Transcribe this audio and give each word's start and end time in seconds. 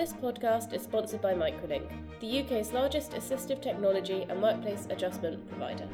This 0.00 0.14
podcast 0.14 0.72
is 0.72 0.80
sponsored 0.84 1.20
by 1.20 1.34
Microlink, 1.34 1.86
the 2.20 2.40
UK's 2.40 2.72
largest 2.72 3.12
assistive 3.12 3.60
technology 3.60 4.24
and 4.30 4.40
workplace 4.40 4.86
adjustment 4.88 5.46
provider. 5.50 5.86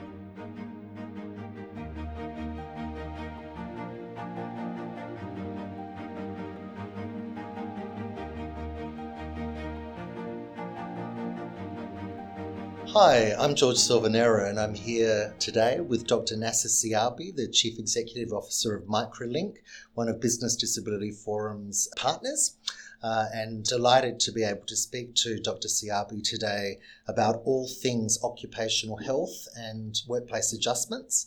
Hi, 12.99 13.35
I'm 13.39 13.55
George 13.55 13.77
Selvanera, 13.77 14.49
and 14.49 14.59
I'm 14.59 14.75
here 14.75 15.35
today 15.39 15.81
with 15.81 16.07
Dr. 16.07 16.35
Nasser 16.35 16.71
Siabi, 16.71 17.37
the 17.37 17.47
Chief 17.47 17.79
Executive 17.79 18.33
Officer 18.33 18.75
of 18.75 18.85
Microlink, 18.85 19.57
one 19.93 20.09
of 20.09 20.19
Business 20.19 20.57
Disability 20.57 21.11
Forum's 21.13 21.91
partners. 21.95 22.57
Uh, 23.03 23.27
and 23.35 23.63
delighted 23.65 24.19
to 24.19 24.33
be 24.33 24.43
able 24.43 24.65
to 24.67 24.75
speak 24.75 25.15
to 25.15 25.39
Dr. 25.39 25.69
Siabi 25.69 26.25
today 26.25 26.79
about 27.07 27.43
all 27.45 27.69
things 27.69 28.19
occupational 28.25 28.97
health 28.97 29.47
and 29.55 30.01
workplace 30.09 30.55
adjustments. 30.55 31.27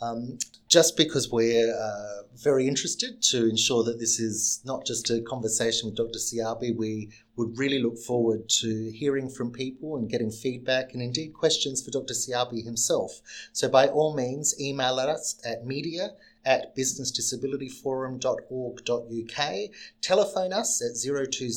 Um, 0.00 0.38
just 0.68 0.96
because 0.96 1.28
we're 1.30 1.74
uh, 1.74 2.22
very 2.36 2.68
interested 2.68 3.20
to 3.22 3.48
ensure 3.48 3.82
that 3.84 3.98
this 3.98 4.20
is 4.20 4.60
not 4.64 4.86
just 4.86 5.10
a 5.10 5.20
conversation 5.22 5.88
with 5.88 5.96
Dr. 5.96 6.20
Siabi, 6.20 6.76
we 6.76 7.10
would 7.36 7.58
really 7.58 7.80
look 7.80 7.98
forward 7.98 8.48
to 8.60 8.92
hearing 8.92 9.28
from 9.28 9.50
people 9.50 9.96
and 9.96 10.08
getting 10.08 10.30
feedback 10.30 10.92
and 10.92 11.02
indeed 11.02 11.32
questions 11.32 11.82
for 11.82 11.90
Dr. 11.90 12.14
Siabi 12.14 12.62
himself. 12.64 13.20
So, 13.52 13.68
by 13.68 13.88
all 13.88 14.14
means, 14.14 14.54
email 14.60 15.00
us 15.00 15.34
at 15.44 15.66
media 15.66 16.12
at 16.44 16.76
businessdisabilityforum.org.uk. 16.76 19.54
Telephone 20.00 20.52
us 20.52 20.80
at 20.82 20.92
020 21.02 21.50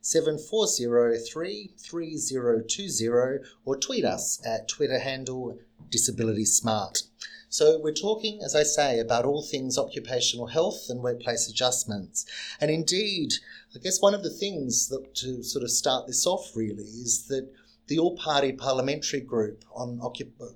740 0.00 1.68
3020 1.78 3.38
or 3.64 3.76
tweet 3.76 4.04
us 4.04 4.40
at 4.46 4.68
Twitter 4.68 4.98
handle 4.98 5.58
Disability 5.90 6.44
Smart. 6.44 7.04
So, 7.52 7.78
we're 7.78 7.92
talking, 7.92 8.40
as 8.42 8.54
I 8.54 8.62
say, 8.62 8.98
about 8.98 9.26
all 9.26 9.42
things 9.42 9.76
occupational 9.76 10.46
health 10.46 10.86
and 10.88 11.02
workplace 11.02 11.50
adjustments. 11.50 12.24
And 12.58 12.70
indeed, 12.70 13.34
I 13.76 13.78
guess 13.78 14.00
one 14.00 14.14
of 14.14 14.22
the 14.22 14.30
things 14.30 14.88
that 14.88 15.14
to 15.16 15.42
sort 15.42 15.62
of 15.62 15.70
start 15.70 16.06
this 16.06 16.26
off 16.26 16.56
really 16.56 16.84
is 16.84 17.26
that 17.26 17.52
the 17.88 17.98
all 17.98 18.16
party 18.16 18.52
parliamentary 18.52 19.20
group 19.20 19.66
on 19.74 20.00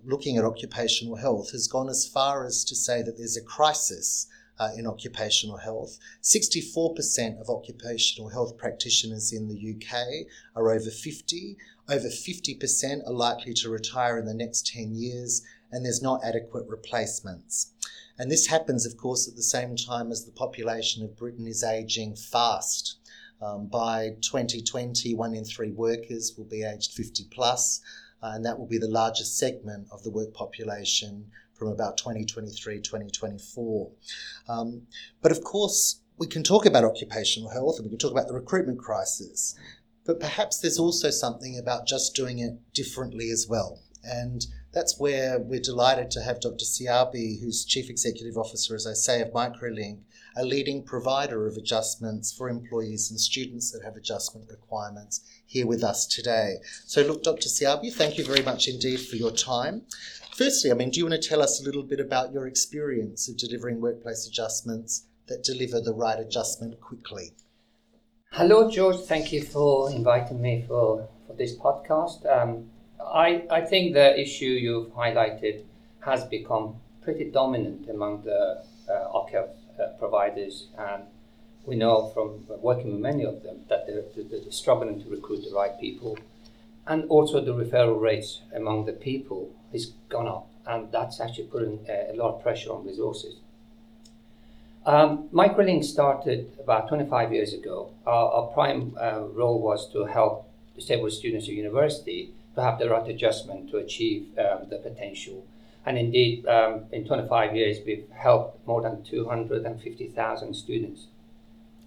looking 0.06 0.38
at 0.38 0.44
occupational 0.46 1.16
health 1.16 1.52
has 1.52 1.68
gone 1.68 1.90
as 1.90 2.08
far 2.08 2.46
as 2.46 2.64
to 2.64 2.74
say 2.74 3.02
that 3.02 3.18
there's 3.18 3.36
a 3.36 3.42
crisis 3.42 4.26
uh, 4.58 4.70
in 4.74 4.86
occupational 4.86 5.58
health. 5.58 5.98
64% 6.22 7.38
of 7.38 7.50
occupational 7.50 8.30
health 8.30 8.56
practitioners 8.56 9.34
in 9.34 9.48
the 9.48 9.76
UK 9.76 10.26
are 10.54 10.70
over 10.70 10.90
50. 10.90 11.58
Over 11.88 12.08
50% 12.08 13.06
are 13.06 13.12
likely 13.12 13.52
to 13.52 13.68
retire 13.68 14.18
in 14.18 14.24
the 14.24 14.34
next 14.34 14.66
10 14.66 14.94
years, 14.94 15.42
and 15.76 15.84
there's 15.84 16.00
not 16.00 16.24
adequate 16.24 16.64
replacements. 16.68 17.72
And 18.18 18.30
this 18.30 18.46
happens, 18.46 18.86
of 18.86 18.96
course, 18.96 19.28
at 19.28 19.36
the 19.36 19.42
same 19.42 19.76
time 19.76 20.10
as 20.10 20.24
the 20.24 20.32
population 20.32 21.04
of 21.04 21.18
Britain 21.18 21.46
is 21.46 21.62
ageing 21.62 22.16
fast. 22.16 22.96
Um, 23.42 23.66
by 23.66 24.16
2020, 24.22 25.14
one 25.14 25.34
in 25.34 25.44
three 25.44 25.70
workers 25.70 26.32
will 26.34 26.46
be 26.46 26.64
aged 26.64 26.92
50 26.92 27.24
plus, 27.30 27.82
uh, 28.22 28.30
and 28.32 28.44
that 28.46 28.58
will 28.58 28.66
be 28.66 28.78
the 28.78 28.88
largest 28.88 29.36
segment 29.36 29.88
of 29.92 30.02
the 30.02 30.10
work 30.10 30.32
population 30.32 31.26
from 31.52 31.68
about 31.68 31.98
2023 31.98 32.80
2024. 32.80 33.90
Um, 34.48 34.86
but 35.20 35.30
of 35.30 35.44
course, 35.44 36.00
we 36.16 36.26
can 36.26 36.42
talk 36.42 36.64
about 36.64 36.84
occupational 36.84 37.50
health 37.50 37.76
and 37.76 37.84
we 37.84 37.90
can 37.90 37.98
talk 37.98 38.12
about 38.12 38.28
the 38.28 38.34
recruitment 38.34 38.78
crisis, 38.78 39.54
but 40.06 40.20
perhaps 40.20 40.58
there's 40.58 40.78
also 40.78 41.10
something 41.10 41.58
about 41.58 41.86
just 41.86 42.16
doing 42.16 42.38
it 42.38 42.54
differently 42.72 43.28
as 43.28 43.46
well. 43.46 43.82
And 44.02 44.46
that's 44.76 45.00
where 45.00 45.38
we're 45.38 45.58
delighted 45.58 46.10
to 46.10 46.20
have 46.20 46.38
Dr. 46.38 46.66
Siabi, 46.66 47.40
who's 47.40 47.64
Chief 47.64 47.88
Executive 47.88 48.36
Officer, 48.36 48.74
as 48.74 48.86
I 48.86 48.92
say, 48.92 49.22
of 49.22 49.32
Microlink, 49.32 50.00
a 50.36 50.44
leading 50.44 50.82
provider 50.82 51.46
of 51.46 51.56
adjustments 51.56 52.30
for 52.30 52.50
employees 52.50 53.10
and 53.10 53.18
students 53.18 53.70
that 53.70 53.82
have 53.82 53.96
adjustment 53.96 54.50
requirements, 54.50 55.22
here 55.46 55.66
with 55.66 55.82
us 55.82 56.04
today. 56.06 56.56
So, 56.84 57.00
look, 57.00 57.22
Dr. 57.22 57.48
Siabi, 57.48 57.90
thank 57.90 58.18
you 58.18 58.24
very 58.26 58.42
much 58.42 58.68
indeed 58.68 59.00
for 59.00 59.16
your 59.16 59.30
time. 59.30 59.86
Firstly, 60.34 60.70
I 60.70 60.74
mean, 60.74 60.90
do 60.90 60.98
you 61.00 61.06
want 61.06 61.22
to 61.22 61.26
tell 61.26 61.40
us 61.40 61.58
a 61.58 61.64
little 61.64 61.82
bit 61.82 61.98
about 61.98 62.34
your 62.34 62.46
experience 62.46 63.30
of 63.30 63.38
delivering 63.38 63.80
workplace 63.80 64.28
adjustments 64.28 65.06
that 65.28 65.42
deliver 65.42 65.80
the 65.80 65.94
right 65.94 66.20
adjustment 66.20 66.82
quickly? 66.82 67.32
Hello, 68.32 68.70
George. 68.70 68.98
Thank 69.06 69.32
you 69.32 69.42
for 69.42 69.90
inviting 69.90 70.42
me 70.42 70.66
for, 70.68 71.08
for 71.26 71.32
this 71.32 71.56
podcast. 71.56 72.26
Um, 72.30 72.68
I, 73.00 73.44
I 73.50 73.60
think 73.62 73.94
the 73.94 74.18
issue 74.18 74.46
you've 74.46 74.92
highlighted 74.94 75.62
has 76.00 76.24
become 76.24 76.76
pretty 77.02 77.30
dominant 77.30 77.88
among 77.88 78.22
the 78.22 78.62
uh, 78.88 78.92
uh, 78.92 79.86
providers, 79.98 80.68
and 80.78 81.02
we 81.64 81.76
know 81.76 82.08
from 82.14 82.44
working 82.60 82.92
with 82.92 83.00
many 83.00 83.24
of 83.24 83.42
them 83.42 83.60
that 83.68 83.86
they're, 83.86 84.24
they're, 84.24 84.50
struggling 84.50 85.02
to 85.02 85.10
recruit 85.10 85.42
the 85.42 85.54
right 85.54 85.78
people, 85.80 86.18
and 86.86 87.04
also 87.08 87.40
the 87.40 87.52
referral 87.52 88.00
rates 88.00 88.40
among 88.54 88.86
the 88.86 88.92
people 88.92 89.50
has 89.72 89.86
gone 90.08 90.28
up, 90.28 90.48
and 90.66 90.90
that's 90.92 91.20
actually 91.20 91.44
putting 91.44 91.84
a, 91.88 92.12
a 92.12 92.14
lot 92.14 92.34
of 92.34 92.42
pressure 92.42 92.70
on 92.72 92.86
resources. 92.86 93.36
Um, 94.86 95.28
Microlink 95.32 95.84
started 95.84 96.52
about 96.60 96.88
25 96.88 97.32
years 97.32 97.52
ago. 97.52 97.90
Our, 98.06 98.30
our 98.30 98.46
prime 98.48 98.96
uh, 99.00 99.22
role 99.32 99.60
was 99.60 99.90
to 99.92 100.04
help 100.04 100.48
disabled 100.76 101.12
students 101.12 101.48
at 101.48 101.54
university 101.54 102.32
to 102.56 102.62
have 102.62 102.78
the 102.78 102.88
right 102.88 103.08
adjustment 103.08 103.70
to 103.70 103.76
achieve 103.76 104.26
um, 104.38 104.68
the 104.68 104.78
potential. 104.78 105.46
And 105.84 105.96
indeed, 105.96 106.46
um, 106.46 106.86
in 106.90 107.06
25 107.06 107.54
years, 107.54 107.78
we've 107.86 108.08
helped 108.10 108.66
more 108.66 108.82
than 108.82 109.04
250,000 109.04 110.54
students. 110.54 111.06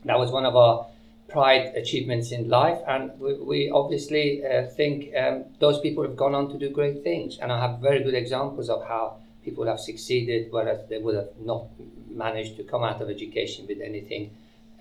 That 0.05 0.17
was 0.17 0.31
one 0.31 0.45
of 0.45 0.55
our 0.55 0.87
pride 1.27 1.75
achievements 1.75 2.31
in 2.31 2.49
life, 2.49 2.79
and 2.87 3.11
we, 3.19 3.33
we 3.33 3.69
obviously 3.69 4.43
uh, 4.45 4.67
think 4.67 5.13
um, 5.15 5.45
those 5.59 5.79
people 5.81 6.03
have 6.03 6.15
gone 6.15 6.33
on 6.33 6.49
to 6.51 6.57
do 6.57 6.69
great 6.69 7.03
things. 7.03 7.37
And 7.39 7.51
I 7.51 7.59
have 7.59 7.79
very 7.79 8.01
good 8.01 8.15
examples 8.15 8.69
of 8.69 8.87
how 8.87 9.17
people 9.43 9.65
have 9.67 9.79
succeeded, 9.79 10.47
whereas 10.51 10.87
they 10.87 10.97
would 10.97 11.15
have 11.15 11.29
not 11.41 11.65
managed 12.09 12.55
to 12.57 12.63
come 12.63 12.83
out 12.83 13.01
of 13.01 13.09
education 13.09 13.67
with 13.67 13.81
anything 13.81 14.31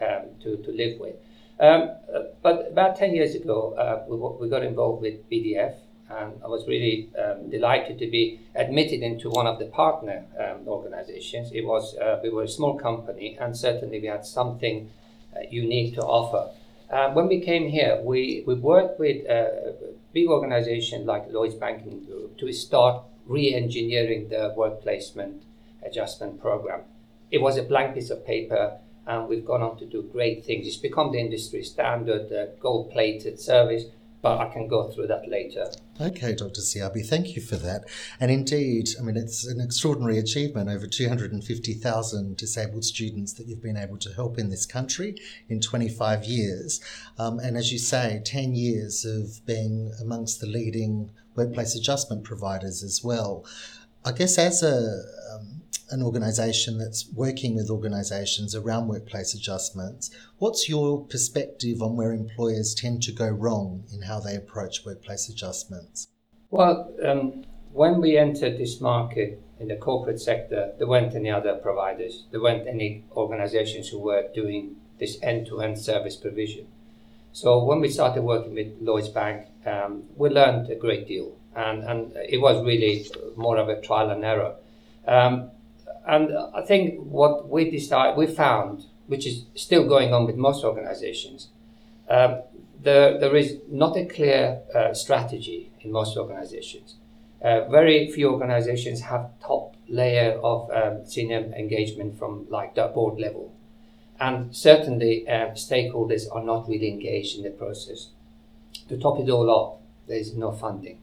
um, 0.01 0.23
to, 0.43 0.57
to 0.59 0.71
live 0.71 1.01
with. 1.01 1.17
Um, 1.61 1.91
but 2.43 2.69
about 2.71 2.97
10 2.97 3.15
years 3.15 3.35
ago, 3.35 3.75
uh, 3.75 4.05
we, 4.09 4.17
we, 4.17 4.49
got 4.49 4.63
involved 4.63 5.03
with 5.03 5.29
BDF, 5.29 5.75
and 6.09 6.41
I 6.45 6.47
was 6.47 6.67
really 6.69 7.11
um, 7.19 7.51
delighted 7.51 7.99
to 7.99 8.07
be 8.07 8.41
admitted 8.55 9.03
into 9.03 9.29
one 9.29 9.47
of 9.47 9.59
the 9.59 9.67
partner 9.67 10.25
um, 10.39 10.69
organizations. 10.69 11.51
It 11.53 11.67
was 11.67 11.97
uh, 11.97 12.21
we 12.23 12.31
were 12.31 12.45
a 12.45 12.49
small 12.49 12.79
company, 12.79 13.37
and 13.41 13.57
certainly 13.57 14.01
we 14.01 14.07
had 14.07 14.25
something 14.25 14.91
uh, 15.37 15.41
unique 15.51 15.95
to 15.97 16.03
offer. 16.03 16.55
Uh, 16.91 17.13
when 17.13 17.27
we 17.27 17.41
came 17.41 17.69
here, 17.69 18.01
we, 18.03 18.45
we 18.47 18.55
worked 18.55 18.99
with 18.99 19.27
a 19.27 19.75
big 20.13 20.29
organization 20.29 21.05
like 21.05 21.31
Lloyds 21.31 21.55
Banking 21.55 22.05
Group 22.05 22.39
to 22.39 22.53
start 22.53 23.03
re-engineering 23.27 24.29
the 24.29 24.55
work 24.57 24.81
placement 24.83 25.43
adjustment 25.85 26.41
program. 26.41 26.81
It 27.31 27.43
was 27.43 27.59
a 27.59 27.63
blank 27.63 27.95
piece 27.95 28.11
of 28.11 28.25
paper 28.27 28.79
and 29.09 29.27
we've 29.27 29.45
gone 29.45 29.63
on 29.63 29.79
to 29.79 29.87
do 29.87 30.03
great 30.13 30.45
things. 30.45 30.67
It's 30.67 30.77
become 30.77 31.11
the 31.11 31.19
industry 31.19 31.65
standard, 31.65 32.29
the 32.29 32.53
gold 32.61 32.91
plated 32.91 33.41
service, 33.41 33.85
but 34.21 34.39
I 34.39 34.53
can 34.53 34.69
go 34.69 34.91
through 34.91 35.07
that 35.07 35.27
later. 35.29 35.71
Okay, 35.99 36.35
Dr. 36.35 36.61
Siabi, 36.61 37.07
thank 37.07 37.35
you 37.35 37.41
for 37.41 37.57
that. 37.57 37.85
And 38.21 38.31
indeed, 38.31 38.91
I 38.99 39.03
mean, 39.03 39.17
it's 39.17 39.47
an 39.47 39.61
extraordinary 39.61 40.19
achievement 40.19 40.69
over 40.69 40.87
250,000 40.87 42.37
disabled 42.37 42.85
students 42.85 43.33
that 43.35 43.47
you've 43.47 43.63
been 43.63 43.79
able 43.79 43.97
to 43.99 44.13
help 44.13 44.39
in 44.39 44.51
this 44.51 44.67
country 44.67 45.17
in 45.49 45.61
25 45.61 46.25
years. 46.25 46.81
Um, 47.19 47.39
and 47.39 47.57
as 47.57 47.73
you 47.73 47.79
say, 47.79 48.21
10 48.25 48.55
years 48.55 49.07
of 49.07 49.45
being 49.47 49.93
amongst 50.03 50.41
the 50.41 50.47
leading 50.47 51.11
workplace 51.35 51.75
adjustment 51.75 52.25
providers 52.25 52.83
as 52.83 53.03
well. 53.03 53.47
I 54.05 54.13
guess 54.13 54.39
as 54.39 54.63
a 54.63 55.03
um, 55.35 55.58
an 55.91 56.03
organisation 56.03 56.79
that's 56.79 57.09
working 57.15 57.57
with 57.57 57.71
organisations 57.71 58.55
around 58.55 58.89
workplace 58.89 59.35
adjustments, 59.35 60.11
what's 60.39 60.69
your 60.69 61.05
perspective 61.05 61.83
on 61.83 61.97
where 61.97 62.13
employers 62.13 62.75
tend 62.75 63.03
to 63.03 63.13
go 63.13 63.29
wrong 63.29 63.85
in 63.93 64.03
how 64.03 64.21
they 64.21 64.35
approach 64.35 64.85
workplace 64.85 65.29
adjustments? 65.29 66.09
Well, 66.51 66.93
um, 67.05 67.45
when 67.73 68.01
we 68.01 68.17
entered 68.17 68.59
this 68.59 68.81
market 68.81 69.43
in 69.61 69.69
the 69.69 69.77
corporate 69.77 70.21
sector, 70.21 70.73
there 70.79 70.87
weren't 70.87 71.15
any 71.15 71.31
other 71.31 71.55
providers, 71.55 72.25
there 72.31 72.41
weren't 72.41 72.67
any 72.67 73.05
organisations 73.13 73.89
who 73.89 73.99
were 73.99 74.29
doing 74.35 74.77
this 74.99 75.19
end 75.23 75.47
to 75.47 75.61
end 75.61 75.79
service 75.79 76.17
provision. 76.17 76.67
So 77.33 77.63
when 77.63 77.81
we 77.81 77.89
started 77.89 78.23
working 78.23 78.55
with 78.55 78.69
Lloyds 78.81 79.11
Bank, 79.11 79.47
um, 79.67 80.05
we 80.17 80.29
learned 80.31 80.71
a 80.71 80.75
great 80.75 81.07
deal, 81.07 81.37
and, 81.55 81.85
and 81.85 82.17
it 82.17 82.41
was 82.41 82.65
really 82.65 83.07
more 83.37 83.59
of 83.59 83.69
a 83.69 83.81
trial 83.81 84.11
and 84.11 84.25
error. 84.25 84.55
Um, 85.07 85.51
and 86.09 86.31
I 86.55 86.63
think 86.63 86.99
what 87.01 87.51
we 87.51 87.71
decided, 87.71 88.17
we 88.17 88.27
found, 88.27 88.87
which 89.07 89.27
is 89.27 89.45
still 89.55 89.87
going 89.87 90.15
on 90.15 90.25
with 90.25 90.37
most 90.37 90.65
organizations, 90.65 91.49
um, 92.09 92.43
there, 92.81 93.19
there 93.19 93.37
is 93.37 93.59
not 93.69 93.95
a 93.97 94.07
clear 94.07 94.63
uh, 94.75 94.95
strategy 94.95 95.71
in 95.83 95.93
most 95.93 96.17
organizations. 96.17 96.95
Uh, 97.43 97.69
very 97.69 98.11
few 98.11 98.31
organizations 98.33 99.03
have 99.03 99.31
top 99.41 99.77
layer 99.87 100.41
of 100.43 100.71
um, 100.71 101.05
senior 101.05 101.41
engagement 101.57 102.19
from 102.19 102.47
like 102.49 102.75
the 102.75 102.87
board 102.87 103.21
level. 103.21 103.53
And 104.19 104.57
certainly 104.57 105.29
uh, 105.29 105.51
stakeholders 105.51 106.25
are 106.33 106.43
not 106.43 106.69
really 106.69 106.89
engaged 106.89 107.37
in 107.37 107.45
the 107.45 107.51
process. 107.51 108.09
To 108.89 108.97
top 108.97 109.21
it 109.21 109.29
all 109.29 109.51
up, 109.51 109.83
there 110.07 110.17
is 110.17 110.35
no 110.35 110.53
funding. 110.53 111.01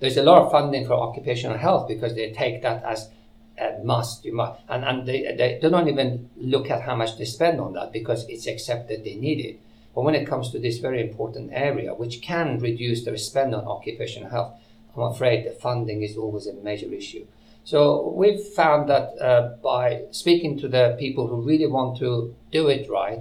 There's 0.00 0.16
a 0.16 0.22
lot 0.22 0.42
of 0.42 0.50
funding 0.50 0.84
for 0.84 0.94
occupational 0.94 1.58
health 1.58 1.86
because 1.86 2.16
they 2.16 2.32
take 2.32 2.62
that 2.62 2.82
as 2.84 3.08
a 3.60 3.82
must. 3.84 4.24
You 4.24 4.34
must 4.34 4.60
and, 4.68 4.84
and 4.84 5.06
they, 5.06 5.34
they 5.36 5.58
don't 5.60 5.88
even 5.88 6.30
look 6.36 6.70
at 6.70 6.82
how 6.82 6.96
much 6.96 7.18
they 7.18 7.24
spend 7.24 7.60
on 7.60 7.72
that 7.74 7.92
because 7.92 8.26
it's 8.28 8.46
accepted 8.46 9.04
they 9.04 9.14
need 9.14 9.44
it. 9.44 9.60
But 9.94 10.02
when 10.02 10.14
it 10.14 10.26
comes 10.26 10.50
to 10.52 10.58
this 10.58 10.78
very 10.78 11.00
important 11.00 11.50
area, 11.52 11.94
which 11.94 12.22
can 12.22 12.58
reduce 12.58 13.04
their 13.04 13.16
spend 13.16 13.54
on 13.54 13.64
occupational 13.64 14.30
health, 14.30 14.54
I'm 14.96 15.02
afraid 15.02 15.44
the 15.44 15.50
funding 15.50 16.02
is 16.02 16.16
always 16.16 16.46
a 16.46 16.54
major 16.54 16.92
issue. 16.92 17.26
So 17.64 18.14
we've 18.16 18.40
found 18.40 18.88
that 18.88 19.20
uh, 19.20 19.56
by 19.62 20.04
speaking 20.10 20.58
to 20.60 20.68
the 20.68 20.96
people 20.98 21.26
who 21.26 21.42
really 21.42 21.66
want 21.66 21.98
to 21.98 22.34
do 22.50 22.68
it 22.68 22.88
right, 22.88 23.20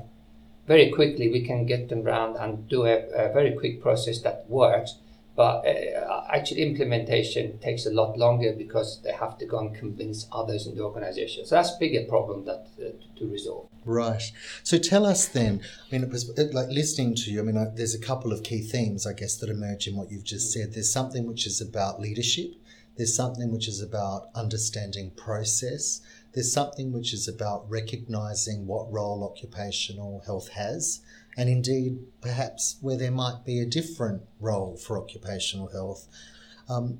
very 0.67 0.91
quickly 0.91 1.29
we 1.29 1.45
can 1.45 1.65
get 1.65 1.89
them 1.89 2.05
around 2.05 2.37
and 2.37 2.67
do 2.67 2.85
a, 2.85 3.07
a 3.09 3.33
very 3.33 3.51
quick 3.53 3.81
process 3.81 4.21
that 4.21 4.45
works 4.49 4.95
but 5.37 5.67
uh, 5.67 6.23
actually, 6.33 6.63
implementation 6.63 7.59
takes 7.59 7.85
a 7.85 7.91
lot 7.91 8.17
longer 8.17 8.53
because 8.57 8.99
they 9.03 9.11
have 9.11 9.37
to 9.37 9.45
go 9.45 9.59
and 9.59 9.75
convince 9.75 10.25
others 10.31 10.65
in 10.65 10.75
the 10.75 10.81
organization. 10.81 11.45
So 11.45 11.53
that's 11.53 11.75
a 11.75 11.79
bigger 11.79 12.05
problem 12.09 12.43
that 12.45 12.65
uh, 12.81 12.89
to 13.19 13.31
resolve. 13.31 13.69
Right. 13.85 14.23
So 14.63 14.79
tell 14.79 15.05
us 15.05 15.27
then. 15.27 15.61
I 15.61 15.91
mean, 15.91 16.03
it 16.03 16.09
was 16.09 16.27
like 16.35 16.69
listening 16.69 17.13
to 17.17 17.31
you. 17.31 17.39
I 17.39 17.43
mean, 17.43 17.55
I, 17.55 17.65
there's 17.65 17.93
a 17.93 17.99
couple 17.99 18.33
of 18.33 18.41
key 18.41 18.61
themes, 18.61 19.05
I 19.05 19.13
guess, 19.13 19.37
that 19.37 19.51
emerge 19.51 19.87
in 19.87 19.95
what 19.95 20.09
you've 20.09 20.23
just 20.23 20.51
said. 20.51 20.73
There's 20.73 20.91
something 20.91 21.27
which 21.27 21.45
is 21.45 21.61
about 21.61 22.01
leadership. 22.01 22.55
There's 22.95 23.15
something 23.15 23.51
which 23.51 23.67
is 23.67 23.79
about 23.79 24.29
understanding 24.33 25.11
process. 25.11 26.01
There's 26.33 26.51
something 26.51 26.91
which 26.91 27.13
is 27.13 27.27
about 27.27 27.69
recognizing 27.69 28.65
what 28.65 28.91
role 28.91 29.23
occupational 29.23 30.23
health 30.25 30.49
has 30.49 31.01
and 31.37 31.49
indeed 31.49 31.99
perhaps 32.19 32.77
where 32.81 32.97
there 32.97 33.11
might 33.11 33.45
be 33.45 33.59
a 33.59 33.65
different 33.65 34.23
role 34.39 34.75
for 34.75 34.97
occupational 34.97 35.67
health. 35.67 36.07
Um, 36.67 36.99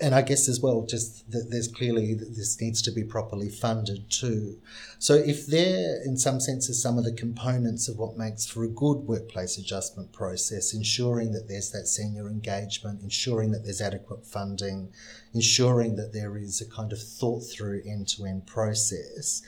and 0.00 0.14
I 0.14 0.22
guess 0.22 0.48
as 0.48 0.60
well, 0.60 0.86
just 0.88 1.30
that 1.32 1.50
there's 1.50 1.68
clearly 1.68 2.14
that 2.14 2.36
this 2.36 2.60
needs 2.60 2.80
to 2.82 2.92
be 2.92 3.02
properly 3.02 3.48
funded 3.48 4.08
too. 4.10 4.58
So 4.98 5.14
if 5.14 5.46
there, 5.46 6.00
in 6.04 6.16
some 6.16 6.40
senses, 6.40 6.80
some 6.80 6.98
of 6.98 7.04
the 7.04 7.12
components 7.12 7.88
of 7.88 7.98
what 7.98 8.16
makes 8.16 8.46
for 8.46 8.62
a 8.62 8.68
good 8.68 8.98
workplace 8.98 9.58
adjustment 9.58 10.12
process, 10.12 10.72
ensuring 10.72 11.32
that 11.32 11.48
there's 11.48 11.72
that 11.72 11.86
senior 11.86 12.28
engagement, 12.28 13.02
ensuring 13.02 13.50
that 13.50 13.64
there's 13.64 13.80
adequate 13.80 14.24
funding, 14.24 14.92
ensuring 15.34 15.96
that 15.96 16.12
there 16.12 16.36
is 16.36 16.60
a 16.60 16.70
kind 16.70 16.92
of 16.92 17.02
thought 17.02 17.40
through 17.40 17.82
end 17.84 18.06
to 18.08 18.24
end 18.24 18.46
process, 18.46 19.42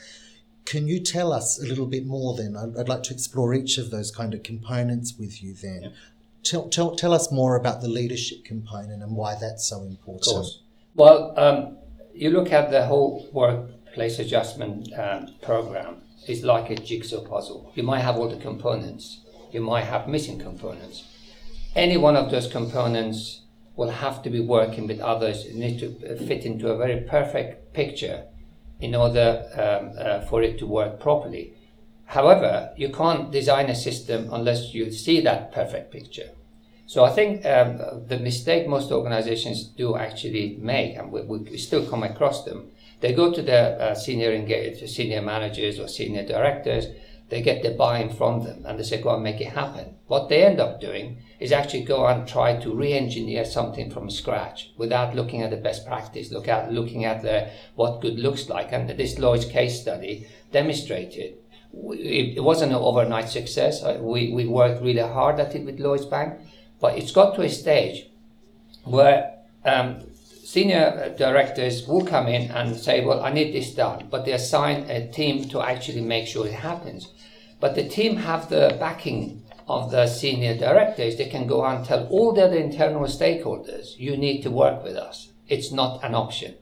can 0.64 0.86
you 0.86 1.00
tell 1.00 1.32
us 1.32 1.60
a 1.60 1.66
little 1.66 1.86
bit 1.86 2.06
more 2.06 2.36
then? 2.36 2.56
I'd 2.56 2.88
like 2.88 3.02
to 3.04 3.14
explore 3.14 3.54
each 3.54 3.78
of 3.78 3.90
those 3.90 4.10
kind 4.10 4.34
of 4.34 4.42
components 4.42 5.14
with 5.18 5.42
you 5.42 5.54
then. 5.54 5.82
Yeah. 5.82 5.88
Tell, 6.42 6.68
tell, 6.68 6.96
tell 6.96 7.12
us 7.12 7.30
more 7.30 7.56
about 7.56 7.80
the 7.80 7.88
leadership 7.88 8.44
component 8.44 9.02
and 9.02 9.14
why 9.14 9.36
that's 9.40 9.68
so 9.68 9.82
important. 9.82 10.46
Well, 10.94 11.34
um, 11.38 11.76
you 12.14 12.30
look 12.30 12.52
at 12.52 12.70
the 12.70 12.86
whole 12.86 13.28
workplace 13.32 14.18
adjustment 14.18 14.92
um, 14.98 15.34
program, 15.42 16.02
it's 16.26 16.42
like 16.42 16.70
a 16.70 16.76
jigsaw 16.76 17.24
puzzle. 17.24 17.72
You 17.74 17.82
might 17.82 18.00
have 18.00 18.16
all 18.16 18.28
the 18.28 18.36
components, 18.36 19.20
you 19.52 19.60
might 19.60 19.84
have 19.84 20.08
missing 20.08 20.38
components. 20.38 21.04
Any 21.74 21.96
one 21.96 22.16
of 22.16 22.30
those 22.30 22.50
components 22.50 23.42
will 23.76 23.90
have 23.90 24.22
to 24.22 24.30
be 24.30 24.40
working 24.40 24.86
with 24.86 25.00
others, 25.00 25.44
it 25.44 25.54
needs 25.54 25.80
to 25.80 26.16
fit 26.26 26.44
into 26.44 26.70
a 26.70 26.76
very 26.76 27.00
perfect 27.02 27.72
picture 27.72 28.24
in 28.80 28.94
order 28.94 29.44
um, 29.54 29.92
uh, 29.98 30.20
for 30.22 30.42
it 30.42 30.58
to 30.58 30.66
work 30.66 31.00
properly. 31.00 31.54
However, 32.06 32.72
you 32.76 32.88
can't 32.88 33.30
design 33.30 33.70
a 33.70 33.74
system 33.74 34.28
unless 34.32 34.74
you 34.74 34.90
see 34.90 35.20
that 35.20 35.52
perfect 35.52 35.92
picture. 35.92 36.30
So 36.86 37.04
I 37.04 37.10
think 37.10 37.46
um, 37.46 38.06
the 38.08 38.18
mistake 38.18 38.66
most 38.66 38.90
organizations 38.90 39.62
do 39.62 39.96
actually 39.96 40.56
make, 40.60 40.96
and 40.96 41.12
we, 41.12 41.22
we 41.22 41.56
still 41.56 41.86
come 41.88 42.02
across 42.02 42.44
them, 42.44 42.72
they 43.00 43.12
go 43.12 43.32
to 43.32 43.42
the 43.42 43.80
uh, 43.80 43.94
senior 43.94 44.32
engaged, 44.32 44.88
senior 44.88 45.22
managers 45.22 45.78
or 45.78 45.86
senior 45.86 46.26
directors, 46.26 46.86
they 47.30 47.40
get 47.40 47.62
the 47.62 47.70
buy-in 47.70 48.10
from 48.10 48.44
them, 48.44 48.64
and 48.66 48.78
they 48.78 48.82
say, 48.82 49.00
"Go 49.00 49.14
and 49.14 49.22
make 49.22 49.40
it 49.40 49.52
happen." 49.52 49.96
What 50.06 50.28
they 50.28 50.44
end 50.44 50.60
up 50.60 50.80
doing 50.80 51.18
is 51.38 51.52
actually 51.52 51.84
go 51.84 52.06
and 52.06 52.28
try 52.28 52.56
to 52.56 52.74
re-engineer 52.74 53.44
something 53.44 53.90
from 53.90 54.10
scratch 54.10 54.72
without 54.76 55.14
looking 55.14 55.40
at 55.42 55.50
the 55.50 55.56
best 55.56 55.86
practice, 55.86 56.30
look 56.30 56.48
at 56.48 56.72
looking 56.72 57.04
at 57.04 57.22
the, 57.22 57.48
what 57.76 58.00
good 58.02 58.18
looks 58.18 58.48
like. 58.48 58.72
And 58.72 58.90
this 58.90 59.18
Lloyd's 59.18 59.46
case 59.46 59.80
study 59.80 60.26
demonstrated 60.52 61.34
it 61.72 62.42
wasn't 62.42 62.72
an 62.72 62.78
overnight 62.78 63.28
success. 63.28 63.82
Uh, 63.82 63.98
we, 64.00 64.32
we 64.32 64.46
worked 64.46 64.82
really 64.82 65.00
hard 65.00 65.38
at 65.38 65.54
it 65.54 65.64
with 65.64 65.78
Lloyd's 65.78 66.06
Bank, 66.06 66.38
but 66.80 66.98
it's 66.98 67.12
got 67.12 67.34
to 67.36 67.42
a 67.42 67.48
stage 67.48 68.08
where 68.84 69.38
um, 69.64 70.09
senior 70.50 70.86
uh, 71.04 71.08
directors 71.16 71.86
will 71.86 72.04
come 72.04 72.26
in 72.26 72.50
and 72.50 72.76
say, 72.76 73.04
Well, 73.04 73.20
I 73.20 73.32
need 73.32 73.54
this 73.54 73.72
done, 73.72 74.08
but 74.10 74.24
they 74.24 74.32
assign 74.32 74.90
a 74.90 75.06
team 75.06 75.48
to 75.50 75.62
actually 75.62 76.00
make 76.00 76.26
sure 76.26 76.46
it 76.46 76.54
happens. 76.70 77.06
But 77.60 77.76
the 77.76 77.88
team 77.88 78.16
have 78.16 78.48
the 78.48 78.76
backing 78.80 79.44
of 79.68 79.92
the 79.92 80.08
senior 80.08 80.56
directors, 80.56 81.16
they 81.16 81.28
can 81.28 81.46
go 81.46 81.64
and 81.64 81.86
tell 81.86 82.08
all 82.08 82.32
the 82.32 82.46
other 82.46 82.56
internal 82.56 83.02
stakeholders, 83.02 83.96
you 83.96 84.16
need 84.16 84.42
to 84.42 84.50
work 84.50 84.82
with 84.82 84.96
us. 84.96 85.28
It's 85.46 85.70
not 85.70 86.02
an 86.02 86.16
option. 86.16 86.54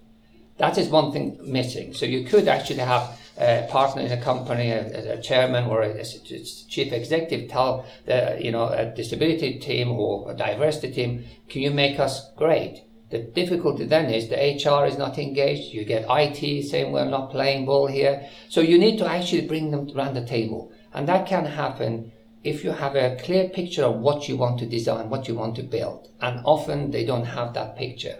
That 0.59 0.77
is 0.77 0.89
one 0.89 1.11
thing 1.13 1.39
missing. 1.43 1.95
So 1.95 2.05
you 2.05 2.27
could 2.27 2.47
actually 2.47 2.81
have 2.81 3.19
a 3.39 3.67
partner 3.71 4.03
in 4.03 4.13
a 4.13 4.21
company, 4.21 4.71
a, 4.71 5.15
a 5.15 5.23
chairman 5.23 5.65
or 5.65 5.83
a, 5.83 6.01
a, 6.01 6.05
chief 6.05 6.93
executive 6.93 7.49
tell 7.49 7.87
the, 8.05 8.37
you 8.39 8.51
know, 8.51 8.69
a 8.69 8.85
disability 8.95 9.59
team 9.59 9.93
or 9.93 10.31
a 10.33 10.35
diversity 10.35 10.93
team, 10.93 11.25
can 11.49 11.63
you 11.63 11.71
make 11.71 11.99
us 11.99 12.31
great? 12.37 12.83
The 13.11 13.21
difficulty 13.21 13.85
then 13.85 14.11
is 14.13 14.29
the 14.29 14.37
HR 14.37 14.87
is 14.87 14.99
not 14.99 15.19
engaged. 15.19 15.73
You 15.73 15.85
get 15.85 16.07
IT 16.09 16.65
saying 16.65 16.93
we're 16.93 17.05
not 17.05 17.31
playing 17.31 17.65
ball 17.65 17.87
here. 17.87 18.29
So 18.49 18.61
you 18.61 18.79
need 18.79 18.99
to 18.99 19.07
actually 19.07 19.47
bring 19.47 19.71
them 19.71 19.89
around 19.97 20.15
the 20.15 20.25
table. 20.25 20.73
And 20.93 21.09
that 21.09 21.27
can 21.27 21.47
happen 21.47 22.13
if 22.45 22.65
you 22.65 22.71
have 22.71 22.95
a 22.95 23.17
clear 23.17 23.49
picture 23.49 23.85
of 23.85 23.97
what 23.97 24.29
you 24.29 24.37
want 24.37 24.59
to 24.61 24.67
design, 24.67 25.11
what 25.11 25.27
you 25.27 25.35
want 25.35 25.57
to 25.57 25.63
build, 25.63 26.09
and 26.21 26.41
often 26.45 26.91
they 26.91 27.05
don't 27.05 27.25
have 27.25 27.55
that 27.55 27.77
picture. 27.77 28.19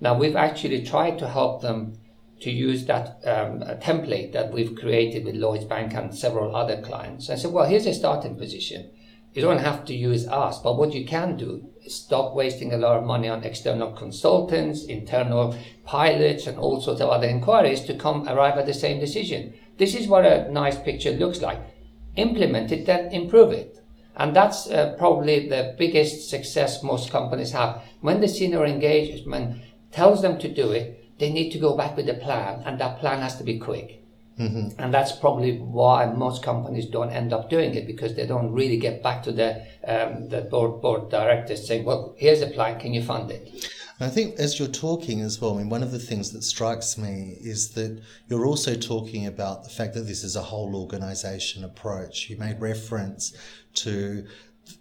Now, 0.00 0.18
we've 0.18 0.36
actually 0.36 0.84
tried 0.84 1.18
to 1.18 1.28
help 1.28 1.62
them 1.62 1.98
to 2.40 2.50
use 2.50 2.86
that 2.86 3.20
um, 3.24 3.60
template 3.80 4.32
that 4.32 4.50
we've 4.50 4.74
created 4.74 5.24
with 5.24 5.34
Lloyds 5.34 5.64
Bank 5.64 5.94
and 5.94 6.16
several 6.16 6.56
other 6.56 6.80
clients. 6.80 7.28
I 7.28 7.36
said, 7.36 7.52
well, 7.52 7.66
here's 7.66 7.86
a 7.86 7.94
starting 7.94 8.36
position. 8.36 8.90
You 9.34 9.42
don't 9.42 9.58
have 9.58 9.84
to 9.84 9.94
use 9.94 10.26
us, 10.26 10.58
but 10.58 10.78
what 10.78 10.94
you 10.94 11.06
can 11.06 11.36
do 11.36 11.69
stop 11.88 12.34
wasting 12.34 12.72
a 12.72 12.78
lot 12.78 12.98
of 12.98 13.04
money 13.04 13.28
on 13.28 13.44
external 13.44 13.92
consultants, 13.92 14.84
internal 14.84 15.56
pilots, 15.84 16.46
and 16.46 16.58
all 16.58 16.80
sorts 16.80 17.00
of 17.00 17.08
other 17.08 17.28
inquiries 17.28 17.82
to 17.82 17.94
come 17.94 18.28
arrive 18.28 18.58
at 18.58 18.66
the 18.66 18.74
same 18.74 19.00
decision. 19.00 19.54
This 19.78 19.94
is 19.94 20.08
what 20.08 20.24
a 20.24 20.50
nice 20.52 20.78
picture 20.78 21.12
looks 21.12 21.40
like 21.40 21.60
implement 22.16 22.72
it, 22.72 22.86
then 22.86 23.12
improve 23.12 23.52
it. 23.52 23.76
And 24.16 24.34
that's 24.34 24.68
uh, 24.68 24.94
probably 24.98 25.48
the 25.48 25.74
biggest 25.78 26.28
success 26.28 26.82
most 26.82 27.10
companies 27.10 27.52
have. 27.52 27.82
When 28.00 28.20
the 28.20 28.28
senior 28.28 28.64
engagement 28.64 29.62
tells 29.92 30.22
them 30.22 30.38
to 30.38 30.52
do 30.52 30.72
it, 30.72 31.18
they 31.18 31.32
need 31.32 31.50
to 31.50 31.58
go 31.58 31.76
back 31.76 31.96
with 31.96 32.08
a 32.08 32.14
plan, 32.14 32.62
and 32.64 32.78
that 32.78 32.98
plan 32.98 33.20
has 33.20 33.36
to 33.36 33.44
be 33.44 33.58
quick. 33.58 33.99
Mm-hmm. 34.40 34.80
And 34.80 34.94
that's 34.94 35.12
probably 35.12 35.58
why 35.58 36.06
most 36.06 36.42
companies 36.42 36.86
don't 36.86 37.10
end 37.10 37.34
up 37.34 37.50
doing 37.50 37.74
it 37.74 37.86
because 37.86 38.14
they 38.14 38.26
don't 38.26 38.50
really 38.52 38.78
get 38.78 39.02
back 39.02 39.22
to 39.24 39.32
the 39.32 39.66
um, 39.86 40.28
the 40.28 40.40
board 40.42 40.80
board 40.80 41.10
directors 41.10 41.66
saying, 41.66 41.84
"Well, 41.84 42.14
here's 42.16 42.40
a 42.40 42.46
plan. 42.46 42.80
Can 42.80 42.94
you 42.94 43.02
fund 43.02 43.30
it?" 43.30 43.70
I 44.02 44.08
think 44.08 44.38
as 44.38 44.58
you're 44.58 44.68
talking 44.68 45.20
as 45.20 45.38
well, 45.42 45.54
I 45.54 45.58
mean, 45.58 45.68
one 45.68 45.82
of 45.82 45.90
the 45.90 45.98
things 45.98 46.32
that 46.32 46.42
strikes 46.42 46.96
me 46.96 47.36
is 47.38 47.72
that 47.72 48.00
you're 48.28 48.46
also 48.46 48.74
talking 48.74 49.26
about 49.26 49.62
the 49.62 49.68
fact 49.68 49.92
that 49.92 50.06
this 50.06 50.24
is 50.24 50.36
a 50.36 50.42
whole 50.42 50.74
organisation 50.74 51.64
approach. 51.64 52.30
You 52.30 52.38
made 52.38 52.58
reference 52.62 53.36
to 53.74 54.26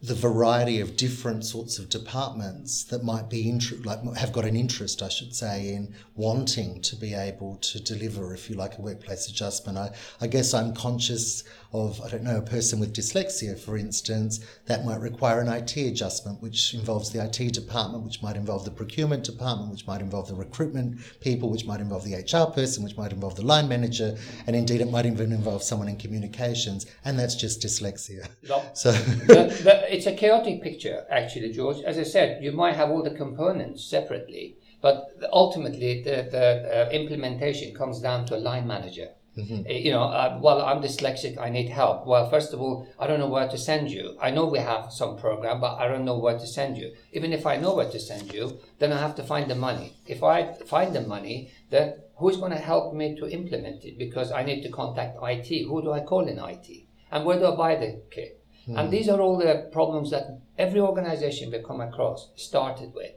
the 0.01 0.15
variety 0.15 0.79
of 0.79 0.95
different 0.95 1.45
sorts 1.45 1.79
of 1.79 1.89
departments 1.89 2.83
that 2.85 3.03
might 3.03 3.29
be 3.29 3.49
inter- 3.49 3.77
like 3.83 4.01
have 4.15 4.31
got 4.33 4.45
an 4.45 4.55
interest, 4.55 5.01
I 5.01 5.09
should 5.09 5.35
say, 5.35 5.73
in 5.73 5.93
wanting 6.15 6.81
to 6.81 6.95
be 6.95 7.13
able 7.13 7.57
to 7.57 7.79
deliver, 7.79 8.33
if 8.33 8.49
you 8.49 8.55
like, 8.55 8.77
a 8.77 8.81
workplace 8.81 9.27
adjustment. 9.27 9.77
I, 9.77 9.91
I 10.21 10.27
guess 10.27 10.53
I'm 10.53 10.73
conscious 10.73 11.43
of, 11.71 12.01
I 12.01 12.09
don't 12.09 12.23
know, 12.23 12.37
a 12.37 12.41
person 12.41 12.79
with 12.79 12.95
dyslexia, 12.95 13.57
for 13.59 13.77
instance, 13.77 14.39
that 14.65 14.85
might 14.85 14.99
require 14.99 15.39
an 15.39 15.47
IT 15.47 15.77
adjustment, 15.77 16.41
which 16.41 16.73
involves 16.73 17.11
the 17.11 17.23
IT 17.23 17.53
department, 17.53 18.03
which 18.03 18.23
might 18.23 18.35
involve 18.35 18.65
the 18.65 18.71
procurement 18.71 19.23
department, 19.23 19.71
which 19.71 19.85
might 19.85 20.01
involve 20.01 20.27
the 20.27 20.33
recruitment 20.33 20.97
people, 21.21 21.49
which 21.49 21.65
might 21.65 21.79
involve 21.79 22.03
the 22.03 22.15
HR 22.15 22.51
person, 22.51 22.83
which 22.83 22.97
might 22.97 23.13
involve 23.13 23.35
the 23.35 23.45
line 23.45 23.67
manager, 23.67 24.17
and 24.47 24.55
indeed 24.55 24.81
it 24.81 24.89
might 24.89 25.05
even 25.05 25.31
involve 25.31 25.61
someone 25.61 25.87
in 25.87 25.97
communications, 25.97 26.87
and 27.05 27.19
that's 27.19 27.35
just 27.35 27.61
dyslexia. 27.61 28.27
So 28.73 28.91
the, 28.91 29.45
the, 29.63 29.93
it's 29.93 30.05
a 30.05 30.13
chaotic 30.13 30.61
picture, 30.61 31.05
actually, 31.09 31.51
George. 31.51 31.81
As 31.83 31.97
I 31.97 32.03
said, 32.03 32.43
you 32.43 32.51
might 32.51 32.75
have 32.75 32.89
all 32.89 33.03
the 33.03 33.11
components 33.11 33.83
separately, 33.83 34.57
but 34.81 35.09
ultimately 35.31 36.01
the, 36.03 36.27
the 36.31 36.87
uh, 36.87 36.89
implementation 36.91 37.75
comes 37.75 37.99
down 37.99 38.25
to 38.27 38.35
a 38.35 38.39
line 38.39 38.67
manager. 38.67 39.09
Uh, 39.37 39.41
You 39.69 39.91
know, 39.91 40.03
uh, 40.03 40.39
well, 40.41 40.61
I'm 40.61 40.81
dyslexic, 40.81 41.37
I 41.37 41.49
need 41.49 41.69
help. 41.69 42.05
Well, 42.05 42.29
first 42.29 42.53
of 42.53 42.61
all, 42.61 42.87
I 42.99 43.07
don't 43.07 43.19
know 43.19 43.29
where 43.29 43.47
to 43.47 43.57
send 43.57 43.91
you. 43.91 44.17
I 44.21 44.31
know 44.31 44.45
we 44.45 44.59
have 44.59 44.91
some 44.91 45.17
program, 45.17 45.61
but 45.61 45.75
I 45.77 45.87
don't 45.87 46.05
know 46.05 46.17
where 46.17 46.37
to 46.37 46.47
send 46.47 46.77
you. 46.77 46.93
Even 47.13 47.31
if 47.33 47.45
I 47.45 47.57
know 47.57 47.75
where 47.75 47.89
to 47.89 47.99
send 47.99 48.33
you, 48.33 48.59
then 48.79 48.91
I 48.91 48.99
have 48.99 49.15
to 49.15 49.23
find 49.23 49.49
the 49.49 49.55
money. 49.55 49.93
If 50.07 50.23
I 50.23 50.53
find 50.65 50.93
the 50.93 51.01
money, 51.01 51.51
then 51.69 51.93
who's 52.17 52.37
going 52.37 52.51
to 52.51 52.57
help 52.57 52.93
me 52.93 53.15
to 53.19 53.29
implement 53.29 53.85
it? 53.85 53.97
Because 53.97 54.31
I 54.31 54.43
need 54.43 54.61
to 54.63 54.69
contact 54.69 55.17
IT. 55.21 55.49
Who 55.67 55.81
do 55.81 55.91
I 55.91 56.01
call 56.01 56.27
in 56.27 56.39
IT? 56.39 56.67
And 57.11 57.25
where 57.25 57.39
do 57.39 57.45
I 57.51 57.55
buy 57.55 57.75
the 57.75 58.01
kit? 58.11 58.35
And 58.77 58.91
these 58.91 59.09
are 59.09 59.19
all 59.19 59.37
the 59.37 59.67
problems 59.71 60.11
that 60.11 60.25
every 60.57 60.79
organization 60.79 61.49
we 61.51 61.59
come 61.63 61.81
across 61.81 62.29
started 62.35 62.93
with. 62.93 63.13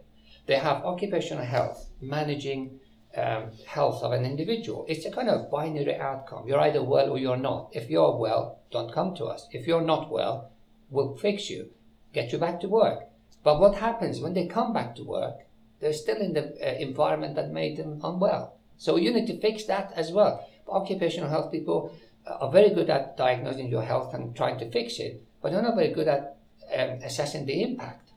They 0.47 0.57
have 0.57 0.83
occupational 0.85 1.45
health, 1.45 1.91
managing 2.01 2.81
um, 3.17 3.51
health 3.67 4.03
of 4.03 4.13
an 4.13 4.25
individual. 4.25 4.85
It's 4.89 5.07
a 5.07 5.11
kind 5.11 5.29
of 5.29 5.51
binary 5.51 5.97
outcome. 5.97 6.47
You're 6.47 6.61
either 6.61 6.83
well 6.83 7.11
or 7.11 7.19
you're 7.19 7.37
not. 7.37 7.71
If 7.73 7.91
you're 7.91 8.17
well, 8.17 8.61
don't 8.71 8.93
come 8.93 9.15
to 9.17 9.27
us. 9.27 9.49
If 9.53 9.67
you're 9.67 9.83
not 9.83 10.11
well, 10.11 10.51
we'll 10.91 11.17
fix 11.17 11.51
you, 11.51 11.71
get 12.13 12.33
you 12.33 12.39
back 12.39 12.61
to 12.61 12.69
work. 12.69 13.09
But 13.45 13.61
what 13.61 13.77
happens 13.77 14.21
when 14.21 14.35
they 14.35 14.47
come 14.47 14.73
back 14.73 14.95
to 14.97 15.05
work? 15.05 15.41
They're 15.81 15.93
still 15.93 16.19
in 16.19 16.33
the 16.33 16.55
uh, 16.63 16.79
environment 16.79 17.35
that 17.35 17.51
made 17.51 17.77
them 17.77 18.01
unwell. 18.05 18.57
So 18.79 18.97
you 18.97 19.13
need 19.13 19.27
to 19.27 19.41
fix 19.41 19.65
that 19.65 19.93
as 19.97 20.13
well. 20.13 20.49
Occupational 20.69 21.29
health 21.29 21.51
people 21.51 21.93
uh, 22.27 22.35
are 22.41 22.53
very 22.53 22.71
good 22.71 22.89
at 22.89 23.17
diagnosing 23.17 23.69
your 23.69 23.83
health 23.83 24.15
and 24.15 24.35
trying 24.35 24.59
to 24.61 24.71
fix 24.71 24.99
it, 24.99 25.23
but 25.41 25.53
they're 25.53 25.63
not 25.63 25.75
very 25.75 25.93
good 25.93 26.09
at 26.09 26.37
um, 26.73 26.91
assessing 27.03 27.47
the 27.47 27.63
impact 27.63 28.11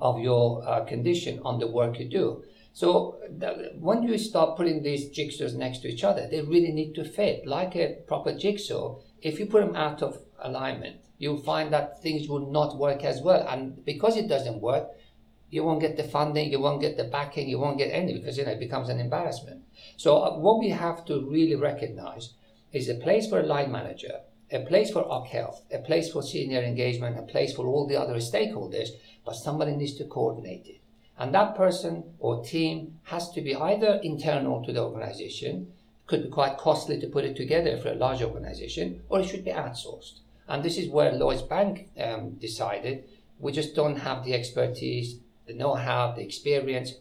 of 0.00 0.20
your 0.20 0.66
uh, 0.66 0.84
condition 0.84 1.40
on 1.44 1.58
the 1.58 1.66
work 1.66 1.98
you 1.98 2.08
do. 2.08 2.42
So 2.78 3.18
the, 3.28 3.72
when 3.80 4.04
you 4.04 4.16
start 4.18 4.56
putting 4.56 4.84
these 4.84 5.10
jigsaws 5.10 5.56
next 5.56 5.80
to 5.80 5.88
each 5.88 6.04
other, 6.04 6.28
they 6.28 6.42
really 6.42 6.70
need 6.70 6.94
to 6.94 7.02
fit 7.02 7.44
like 7.44 7.74
a 7.74 7.96
proper 8.06 8.32
jigsaw. 8.32 9.00
If 9.20 9.40
you 9.40 9.46
put 9.46 9.66
them 9.66 9.74
out 9.74 10.00
of 10.00 10.22
alignment, 10.38 10.98
you'll 11.18 11.42
find 11.42 11.72
that 11.72 12.00
things 12.00 12.28
will 12.28 12.52
not 12.52 12.78
work 12.78 13.02
as 13.02 13.20
well. 13.20 13.44
And 13.48 13.84
because 13.84 14.16
it 14.16 14.28
doesn't 14.28 14.60
work, 14.60 14.90
you 15.50 15.64
won't 15.64 15.80
get 15.80 15.96
the 15.96 16.04
funding, 16.04 16.52
you 16.52 16.60
won't 16.60 16.80
get 16.80 16.96
the 16.96 17.02
backing, 17.02 17.48
you 17.48 17.58
won't 17.58 17.78
get 17.78 17.90
any 17.90 18.12
because 18.12 18.38
you 18.38 18.44
know 18.44 18.52
it 18.52 18.60
becomes 18.60 18.90
an 18.90 19.00
embarrassment. 19.00 19.64
So 19.96 20.22
uh, 20.22 20.38
what 20.38 20.60
we 20.60 20.68
have 20.68 21.04
to 21.06 21.28
really 21.28 21.56
recognize 21.56 22.34
is 22.72 22.88
a 22.88 22.94
place 22.94 23.28
for 23.28 23.40
a 23.40 23.46
line 23.54 23.72
manager, 23.72 24.20
a 24.52 24.60
place 24.60 24.92
for 24.92 25.02
OC 25.10 25.26
health, 25.26 25.64
a 25.72 25.78
place 25.78 26.12
for 26.12 26.22
senior 26.22 26.62
engagement, 26.62 27.18
a 27.18 27.22
place 27.22 27.52
for 27.52 27.66
all 27.66 27.88
the 27.88 28.00
other 28.00 28.18
stakeholders, 28.18 28.90
but 29.24 29.34
somebody 29.34 29.74
needs 29.74 29.96
to 29.96 30.04
coordinate 30.04 30.66
it. 30.68 30.80
And 31.18 31.34
that 31.34 31.56
person 31.56 32.04
or 32.20 32.44
team 32.44 33.00
has 33.04 33.30
to 33.32 33.40
be 33.40 33.54
either 33.54 34.00
internal 34.04 34.64
to 34.64 34.72
the 34.72 34.84
organization, 34.84 35.72
could 36.06 36.22
be 36.22 36.28
quite 36.28 36.56
costly 36.56 36.98
to 37.00 37.08
put 37.08 37.24
it 37.24 37.36
together 37.36 37.76
for 37.76 37.88
a 37.88 37.94
large 37.94 38.22
organization, 38.22 39.02
or 39.08 39.20
it 39.20 39.26
should 39.26 39.44
be 39.44 39.50
outsourced. 39.50 40.20
And 40.46 40.62
this 40.62 40.78
is 40.78 40.88
where 40.88 41.12
Lloyds 41.12 41.42
Bank 41.42 41.90
um, 42.00 42.30
decided 42.40 43.04
we 43.40 43.52
just 43.52 43.74
don't 43.74 43.96
have 43.96 44.24
the 44.24 44.32
expertise, 44.32 45.18
the 45.46 45.54
know 45.54 45.74
how, 45.74 46.12
the 46.12 46.22
experience, 46.22 46.94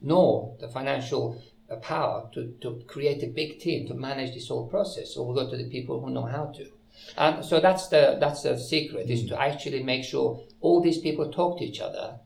nor 0.00 0.54
the 0.60 0.68
financial 0.68 1.42
uh, 1.70 1.76
power 1.76 2.28
to, 2.32 2.54
to 2.60 2.82
create 2.86 3.22
a 3.22 3.26
big 3.26 3.58
team 3.58 3.86
to 3.88 3.94
manage 3.94 4.34
this 4.34 4.48
whole 4.48 4.66
process. 4.68 5.14
So 5.14 5.22
we'll 5.22 5.44
go 5.44 5.50
to 5.50 5.56
the 5.56 5.68
people 5.68 6.00
who 6.00 6.10
know 6.10 6.24
how 6.24 6.46
to. 6.56 6.66
And 7.16 7.44
so 7.44 7.60
that's 7.60 7.88
the 7.88 8.16
that's 8.20 8.42
the 8.42 8.58
secret 8.58 9.08
is 9.08 9.26
to 9.26 9.40
actually 9.40 9.82
make 9.82 10.04
sure 10.04 10.40
all 10.60 10.80
these 10.80 10.98
people 10.98 11.30
talk 11.30 11.58
to 11.58 11.64
each 11.64 11.80
other 11.80 12.18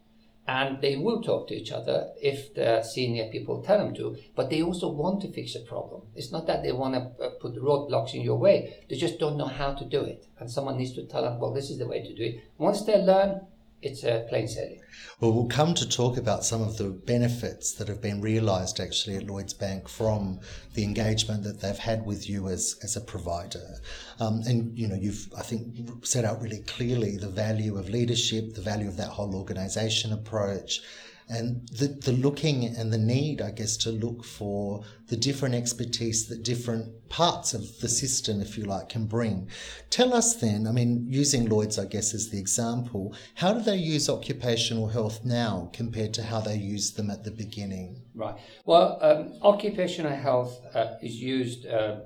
and 0.46 0.80
they 0.80 0.96
will 0.96 1.22
talk 1.22 1.46
to 1.48 1.54
each 1.54 1.70
other 1.70 2.10
if 2.20 2.52
the 2.54 2.82
senior 2.82 3.28
people 3.30 3.62
tell 3.62 3.78
them 3.78 3.94
to 3.94 4.16
but 4.34 4.50
they 4.50 4.62
also 4.62 4.90
want 4.90 5.20
to 5.20 5.32
fix 5.32 5.54
a 5.54 5.60
problem. 5.60 6.02
It's 6.16 6.32
not 6.32 6.46
that 6.48 6.62
they 6.62 6.72
want 6.72 6.94
to 6.94 7.24
uh, 7.24 7.30
put 7.40 7.54
roadblocks 7.54 8.14
in 8.14 8.22
your 8.22 8.38
way. 8.38 8.84
They 8.88 8.96
just 8.96 9.18
don't 9.18 9.36
know 9.36 9.46
how 9.46 9.74
to 9.74 9.84
do 9.84 10.00
it. 10.02 10.26
And 10.38 10.50
someone 10.50 10.78
needs 10.78 10.94
to 10.94 11.06
tell 11.06 11.22
them 11.22 11.38
well 11.38 11.52
this 11.52 11.70
is 11.70 11.78
the 11.78 11.86
way 11.86 12.02
to 12.02 12.14
do 12.14 12.22
it. 12.24 12.44
Once 12.58 12.84
they 12.84 12.98
learn 12.98 13.40
it's 13.82 14.04
a 14.04 14.24
plain 14.28 14.46
sailing 14.46 14.80
Well, 15.20 15.32
we'll 15.32 15.48
come 15.48 15.74
to 15.74 15.88
talk 15.88 16.16
about 16.16 16.44
some 16.44 16.62
of 16.62 16.78
the 16.78 16.90
benefits 16.90 17.72
that 17.74 17.88
have 17.88 18.00
been 18.00 18.20
realised 18.20 18.80
actually 18.80 19.16
at 19.16 19.26
Lloyds 19.26 19.54
Bank 19.54 19.88
from 19.88 20.40
the 20.74 20.84
engagement 20.84 21.42
that 21.44 21.60
they've 21.60 21.78
had 21.78 22.06
with 22.06 22.28
you 22.28 22.48
as, 22.48 22.76
as 22.82 22.96
a 22.96 23.00
provider. 23.00 23.80
Um, 24.20 24.42
and, 24.46 24.78
you 24.78 24.88
know, 24.88 24.94
you've, 24.94 25.28
I 25.36 25.42
think, 25.42 26.04
set 26.04 26.24
out 26.24 26.40
really 26.40 26.60
clearly 26.60 27.16
the 27.16 27.28
value 27.28 27.76
of 27.76 27.88
leadership, 27.88 28.54
the 28.54 28.62
value 28.62 28.88
of 28.88 28.96
that 28.96 29.08
whole 29.08 29.34
organisation 29.34 30.12
approach, 30.12 30.80
and 31.28 31.68
the, 31.68 31.88
the 31.88 32.12
looking 32.12 32.64
and 32.64 32.92
the 32.92 32.98
need, 32.98 33.40
I 33.40 33.50
guess, 33.50 33.76
to 33.78 33.90
look 33.90 34.24
for 34.24 34.84
the 35.08 35.16
different 35.16 35.54
expertise 35.54 36.26
that 36.28 36.42
different 36.42 37.08
parts 37.08 37.54
of 37.54 37.80
the 37.80 37.88
system, 37.88 38.40
if 38.40 38.56
you 38.58 38.64
like, 38.64 38.88
can 38.88 39.06
bring. 39.06 39.48
Tell 39.90 40.14
us 40.14 40.36
then, 40.36 40.66
I 40.66 40.72
mean, 40.72 41.06
using 41.08 41.48
Lloyd's, 41.48 41.78
I 41.78 41.86
guess, 41.86 42.14
as 42.14 42.30
the 42.30 42.38
example, 42.38 43.14
how 43.34 43.52
do 43.52 43.60
they 43.60 43.76
use 43.76 44.08
occupational 44.08 44.88
health 44.88 45.24
now 45.24 45.70
compared 45.72 46.14
to 46.14 46.22
how 46.22 46.40
they 46.40 46.56
used 46.56 46.96
them 46.96 47.10
at 47.10 47.24
the 47.24 47.30
beginning? 47.30 48.02
Right. 48.14 48.34
Well, 48.64 48.98
um, 49.00 49.34
occupational 49.42 50.16
health 50.16 50.60
uh, 50.74 50.94
is 51.02 51.16
used 51.16 51.66
uh, 51.66 52.00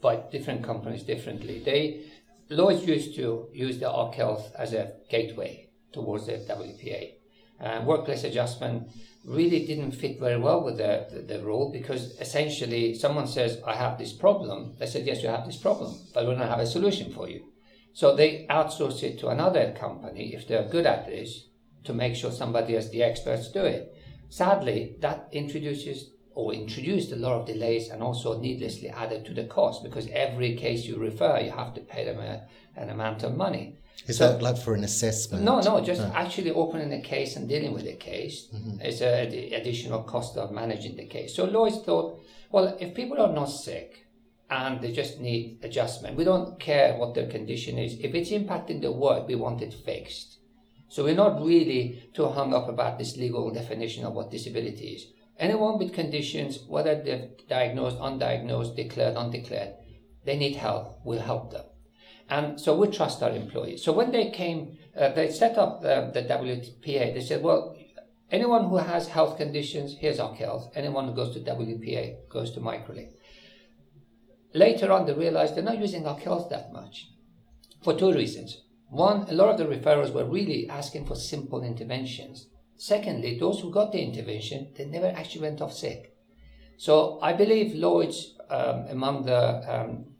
by 0.00 0.16
different 0.30 0.64
companies 0.64 1.02
differently. 1.02 1.62
They 1.64 2.06
Lloyd's 2.50 2.86
used 2.86 3.14
to 3.16 3.48
use 3.52 3.78
the 3.78 3.90
OC 3.90 4.14
Health 4.14 4.52
as 4.58 4.74
a 4.74 4.92
gateway 5.08 5.70
towards 5.92 6.26
the 6.26 6.32
WPA. 6.32 7.14
Uh, 7.62 7.80
workplace 7.84 8.24
adjustment 8.24 8.88
really 9.24 9.64
didn't 9.64 9.92
fit 9.92 10.18
very 10.18 10.38
well 10.38 10.64
with 10.64 10.78
the, 10.78 11.06
the, 11.12 11.20
the 11.20 11.44
role 11.44 11.70
because 11.70 12.18
essentially 12.20 12.94
someone 12.94 13.26
says, 13.26 13.58
I 13.64 13.74
have 13.74 13.98
this 13.98 14.12
problem. 14.12 14.74
They 14.78 14.86
said, 14.86 15.06
Yes, 15.06 15.22
you 15.22 15.28
have 15.28 15.46
this 15.46 15.56
problem, 15.56 15.94
but 16.12 16.26
we 16.26 16.34
don't 16.34 16.48
have 16.48 16.58
a 16.58 16.66
solution 16.66 17.12
for 17.12 17.28
you. 17.28 17.44
So 17.92 18.16
they 18.16 18.46
outsource 18.50 19.02
it 19.02 19.18
to 19.20 19.28
another 19.28 19.72
company 19.78 20.34
if 20.34 20.48
they're 20.48 20.68
good 20.68 20.86
at 20.86 21.06
this 21.06 21.46
to 21.84 21.92
make 21.92 22.16
sure 22.16 22.32
somebody 22.32 22.76
as 22.76 22.90
the 22.90 23.02
experts 23.02 23.50
do 23.50 23.64
it. 23.64 23.94
Sadly, 24.28 24.96
that 25.00 25.28
introduces 25.32 26.10
or 26.34 26.54
introduced 26.54 27.12
a 27.12 27.16
lot 27.16 27.40
of 27.40 27.46
delays 27.46 27.90
and 27.90 28.02
also 28.02 28.40
needlessly 28.40 28.88
added 28.88 29.24
to 29.26 29.34
the 29.34 29.44
cost 29.44 29.84
because 29.84 30.08
every 30.08 30.56
case 30.56 30.86
you 30.86 30.96
refer, 30.96 31.38
you 31.38 31.50
have 31.50 31.74
to 31.74 31.80
pay 31.80 32.04
them 32.04 32.18
a, 32.18 32.42
an 32.76 32.88
amount 32.88 33.22
of 33.22 33.36
money. 33.36 33.76
Is 34.06 34.18
So- 34.18 34.32
that 34.32 34.42
like 34.42 34.58
for 34.58 34.74
an 34.74 34.84
assessment? 34.84 35.44
No, 35.44 35.60
no, 35.60 35.80
just 35.80 36.00
No. 36.00 36.12
actually 36.14 36.50
opening 36.50 36.92
a 36.92 37.00
case 37.00 37.36
and 37.36 37.48
dealing 37.48 37.72
with 37.72 37.84
the 37.84 37.94
case 37.94 38.48
mm-hmm. 38.52 38.80
is 38.80 39.00
a 39.00 39.28
the 39.30 39.54
additional 39.54 40.02
cost 40.02 40.36
of 40.36 40.50
managing 40.50 40.96
the 40.96 41.06
case. 41.06 41.34
So 41.36 41.44
Lloyd's 41.44 41.78
thought, 41.78 42.18
well, 42.50 42.76
if 42.80 42.94
people 42.94 43.20
are 43.20 43.32
not 43.32 43.46
sick 43.46 44.06
and 44.50 44.80
they 44.80 44.92
just 44.92 45.20
need 45.20 45.58
adjustment, 45.62 46.16
we 46.16 46.24
don't 46.24 46.58
care 46.58 46.96
what 46.98 47.14
their 47.14 47.28
condition 47.28 47.78
is. 47.78 47.98
If 48.00 48.14
it's 48.14 48.30
impacting 48.30 48.80
the 48.82 48.92
work, 48.92 49.28
we 49.28 49.36
want 49.36 49.62
it 49.62 49.72
fixed. 49.72 50.38
So 50.88 51.04
we're 51.04 51.14
not 51.14 51.42
really 51.42 52.10
too 52.12 52.26
hung 52.26 52.52
up 52.52 52.68
about 52.68 52.98
this 52.98 53.16
legal 53.16 53.50
definition 53.50 54.04
of 54.04 54.12
what 54.14 54.30
disability 54.30 54.88
is. 54.88 55.06
Anyone 55.38 55.78
with 55.78 55.94
conditions, 55.94 56.60
whether 56.68 56.94
they're 57.02 57.30
diagnosed, 57.48 57.98
undiagnosed, 57.98 58.76
declared, 58.76 59.16
undeclared, 59.16 59.74
they 60.24 60.36
need 60.36 60.56
help. 60.56 61.00
We'll 61.04 61.20
help 61.20 61.50
them. 61.50 61.64
And 62.32 62.58
so 62.58 62.74
we 62.74 62.86
trust 62.88 63.22
our 63.22 63.30
employees. 63.30 63.84
So 63.84 63.92
when 63.92 64.10
they 64.10 64.30
came, 64.30 64.78
uh, 64.98 65.10
they 65.10 65.28
set 65.30 65.58
up 65.58 65.82
the, 65.82 66.10
the 66.14 66.22
WPA. 66.22 67.12
They 67.12 67.20
said, 67.20 67.42
well, 67.42 67.76
anyone 68.30 68.70
who 68.70 68.78
has 68.78 69.08
health 69.08 69.36
conditions, 69.36 69.96
here's 70.00 70.18
our 70.18 70.34
health. 70.34 70.72
Anyone 70.74 71.08
who 71.08 71.14
goes 71.14 71.34
to 71.34 71.40
WPA 71.40 72.30
goes 72.30 72.52
to 72.52 72.60
Microlink. 72.60 73.10
Later 74.54 74.90
on, 74.92 75.04
they 75.04 75.12
realized 75.12 75.54
they're 75.54 75.62
not 75.62 75.78
using 75.78 76.06
our 76.06 76.18
health 76.18 76.48
that 76.48 76.72
much 76.72 77.10
for 77.82 77.92
two 77.98 78.12
reasons. 78.14 78.62
One, 78.88 79.28
a 79.28 79.34
lot 79.34 79.50
of 79.50 79.58
the 79.58 79.66
referrals 79.66 80.14
were 80.14 80.24
really 80.24 80.70
asking 80.70 81.04
for 81.04 81.14
simple 81.14 81.62
interventions. 81.62 82.46
Secondly, 82.78 83.38
those 83.38 83.60
who 83.60 83.70
got 83.70 83.92
the 83.92 84.00
intervention, 84.00 84.72
they 84.74 84.86
never 84.86 85.08
actually 85.08 85.42
went 85.42 85.60
off 85.60 85.74
sick. 85.74 86.16
So 86.78 87.18
I 87.20 87.34
believe 87.34 87.74
Lloyd's 87.74 88.34
um, 88.48 88.86
among 88.88 89.26
the 89.26 89.40
um, 89.70 90.11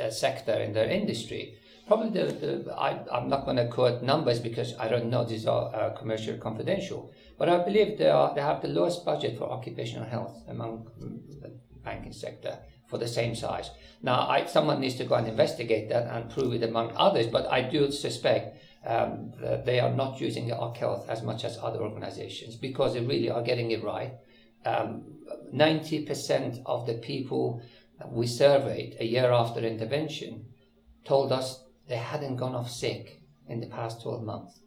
uh, 0.00 0.10
sector 0.10 0.52
in 0.52 0.72
their 0.72 0.88
industry, 0.88 1.58
probably 1.86 2.10
the, 2.10 2.32
the 2.32 2.74
I, 2.74 3.00
I'm 3.12 3.28
not 3.28 3.44
going 3.44 3.56
to 3.56 3.68
quote 3.68 4.02
numbers 4.02 4.40
because 4.40 4.74
I 4.78 4.88
don't 4.88 5.10
know 5.10 5.24
these 5.24 5.46
are 5.46 5.74
uh, 5.74 5.90
commercial 5.90 6.36
confidential, 6.36 7.12
but 7.38 7.48
I 7.48 7.64
believe 7.64 7.98
they 7.98 8.10
are 8.10 8.34
they 8.34 8.42
have 8.42 8.62
the 8.62 8.68
lowest 8.68 9.04
budget 9.04 9.38
for 9.38 9.50
occupational 9.50 10.08
health 10.08 10.36
among 10.48 10.88
the 10.98 11.52
banking 11.82 12.12
sector 12.12 12.58
for 12.86 12.98
the 12.98 13.08
same 13.08 13.34
size. 13.34 13.70
Now, 14.02 14.28
I, 14.28 14.46
someone 14.46 14.80
needs 14.80 14.96
to 14.96 15.04
go 15.04 15.14
and 15.14 15.28
investigate 15.28 15.88
that 15.90 16.06
and 16.06 16.30
prove 16.30 16.54
it 16.54 16.62
among 16.62 16.92
others, 16.96 17.26
but 17.26 17.46
I 17.52 17.62
do 17.62 17.90
suspect 17.90 18.62
um, 18.86 19.32
that 19.40 19.66
they 19.66 19.80
are 19.80 19.92
not 19.92 20.20
using 20.20 20.48
Occ 20.48 20.76
Health 20.76 21.08
as 21.08 21.22
much 21.22 21.44
as 21.44 21.58
other 21.58 21.80
organizations 21.80 22.56
because 22.56 22.94
they 22.94 23.00
really 23.00 23.30
are 23.30 23.42
getting 23.42 23.70
it 23.70 23.84
right. 23.84 24.12
Um, 24.64 25.04
90% 25.54 26.62
of 26.66 26.86
the 26.86 26.94
people 26.94 27.62
we 28.06 28.26
surveyed 28.26 28.96
a 29.00 29.04
year 29.04 29.30
after 29.32 29.60
intervention 29.60 30.46
told 31.04 31.32
us 31.32 31.64
they 31.88 31.96
hadn't 31.96 32.36
gone 32.36 32.54
off 32.54 32.70
sick 32.70 33.22
in 33.48 33.60
the 33.60 33.66
past 33.66 34.02
12 34.02 34.22
months. 34.22 34.60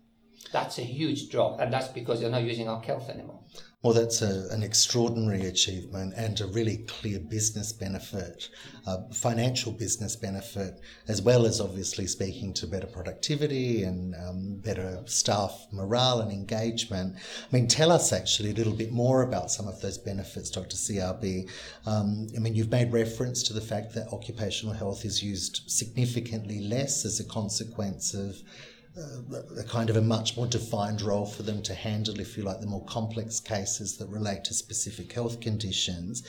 That's 0.51 0.79
a 0.79 0.83
huge 0.83 1.29
drop, 1.29 1.59
and 1.59 1.71
that's 1.71 1.87
because 1.87 2.19
they're 2.19 2.29
not 2.29 2.43
using 2.43 2.67
our 2.67 2.81
Health 2.81 3.09
anymore. 3.09 3.41
Well, 3.83 3.93
that's 3.93 4.21
a, 4.21 4.47
an 4.51 4.61
extraordinary 4.61 5.47
achievement 5.47 6.13
and 6.15 6.39
a 6.39 6.45
really 6.45 6.85
clear 6.87 7.19
business 7.19 7.73
benefit, 7.73 8.49
uh, 8.85 8.97
financial 9.11 9.71
business 9.71 10.15
benefit, 10.15 10.79
as 11.07 11.19
well 11.23 11.47
as 11.47 11.59
obviously 11.59 12.05
speaking 12.05 12.53
to 12.53 12.67
better 12.67 12.85
productivity 12.85 13.81
and 13.81 14.13
um, 14.13 14.57
better 14.57 15.01
staff 15.07 15.65
morale 15.71 16.19
and 16.21 16.31
engagement. 16.31 17.15
I 17.15 17.55
mean, 17.55 17.67
tell 17.67 17.91
us 17.91 18.13
actually 18.13 18.51
a 18.51 18.53
little 18.53 18.75
bit 18.75 18.91
more 18.91 19.23
about 19.23 19.49
some 19.49 19.67
of 19.67 19.81
those 19.81 19.97
benefits, 19.97 20.51
Dr. 20.51 20.75
Siabi. 20.75 21.49
Um, 21.87 22.27
I 22.35 22.39
mean, 22.39 22.53
you've 22.53 22.69
made 22.69 22.93
reference 22.93 23.41
to 23.43 23.53
the 23.53 23.61
fact 23.61 23.95
that 23.95 24.13
occupational 24.13 24.75
health 24.75 25.05
is 25.05 25.23
used 25.23 25.63
significantly 25.65 26.59
less 26.59 27.03
as 27.03 27.19
a 27.19 27.23
consequence 27.23 28.13
of 28.13 28.43
a 29.57 29.63
kind 29.63 29.89
of 29.89 29.95
a 29.95 30.01
much 30.01 30.35
more 30.35 30.47
defined 30.47 31.01
role 31.01 31.25
for 31.25 31.43
them 31.43 31.61
to 31.63 31.73
handle, 31.73 32.19
if 32.19 32.37
you 32.37 32.43
like, 32.43 32.59
the 32.59 32.67
more 32.67 32.83
complex 32.85 33.39
cases 33.39 33.97
that 33.97 34.07
relate 34.09 34.43
to 34.45 34.53
specific 34.53 35.11
health 35.13 35.39
conditions. 35.39 36.23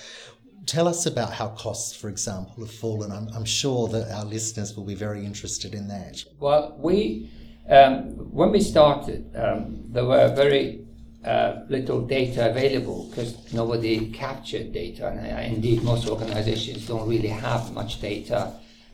Tell 0.67 0.87
us 0.87 1.07
about 1.07 1.33
how 1.33 1.49
costs, 1.49 1.95
for 1.95 2.09
example, 2.09 2.65
have 2.65 2.73
fallen. 2.73 3.11
I'm, 3.11 3.29
I'm 3.35 3.45
sure 3.45 3.89
that 3.89 4.13
our 4.13 4.25
listeners 4.25 4.77
will 4.77 4.85
be 4.85 4.95
very 4.95 5.27
interested 5.27 5.75
in 5.75 5.89
that. 5.89 6.25
Well, 6.39 6.77
we, 6.79 7.31
um, 7.69 8.11
when 8.31 8.53
we 8.53 8.61
started, 8.61 9.35
um, 9.35 9.83
there 9.89 10.05
were 10.05 10.33
very 10.33 10.87
uh, 11.25 11.65
little 11.69 12.01
data 12.03 12.49
available 12.51 13.09
because 13.11 13.53
nobody 13.53 14.13
captured 14.13 14.73
data, 14.73 15.09
and 15.09 15.21
uh, 15.21 15.41
indeed, 15.41 15.83
most 15.83 16.09
organizations 16.09 16.87
don't 16.87 17.09
really 17.09 17.29
have 17.29 17.73
much 17.73 18.01
data 18.01 18.53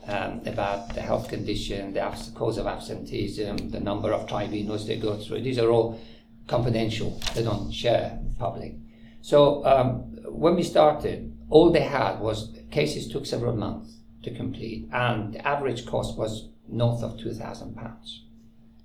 um, 0.09 0.41
about 0.47 0.95
the 0.95 1.03
health 1.03 1.29
condition, 1.29 1.93
the 1.93 2.01
abs- 2.01 2.31
cause 2.31 2.59
of 2.59 2.67
absenteeism, 2.67 3.71
the 3.71 3.81
number 3.81 4.13
of 4.13 4.27
tribunals 4.27 4.87
they 4.87 4.97
go 4.97 5.17
through. 5.17 5.43
These 5.43 5.59
are 5.59 5.71
all 5.71 6.01
confidential. 6.47 7.21
They 7.35 7.43
don't 7.43 7.71
share 7.71 8.19
public. 8.39 8.75
So 9.21 9.65
um, 9.67 10.17
when 10.25 10.57
we 10.57 10.63
started, 10.63 11.37
all 11.51 11.71
they 11.71 11.83
had 11.83 12.21
was 12.21 12.57
cases 12.71 13.09
took 13.09 13.27
several 13.27 13.55
months 13.55 13.99
to 14.23 14.35
complete, 14.35 14.89
and 14.93 15.35
the 15.35 15.47
average 15.47 15.87
cost 15.87 16.17
was 16.19 16.49
north 16.67 17.03
of 17.03 17.19
two 17.19 17.33
thousand 17.33 17.77
pounds, 17.77 18.25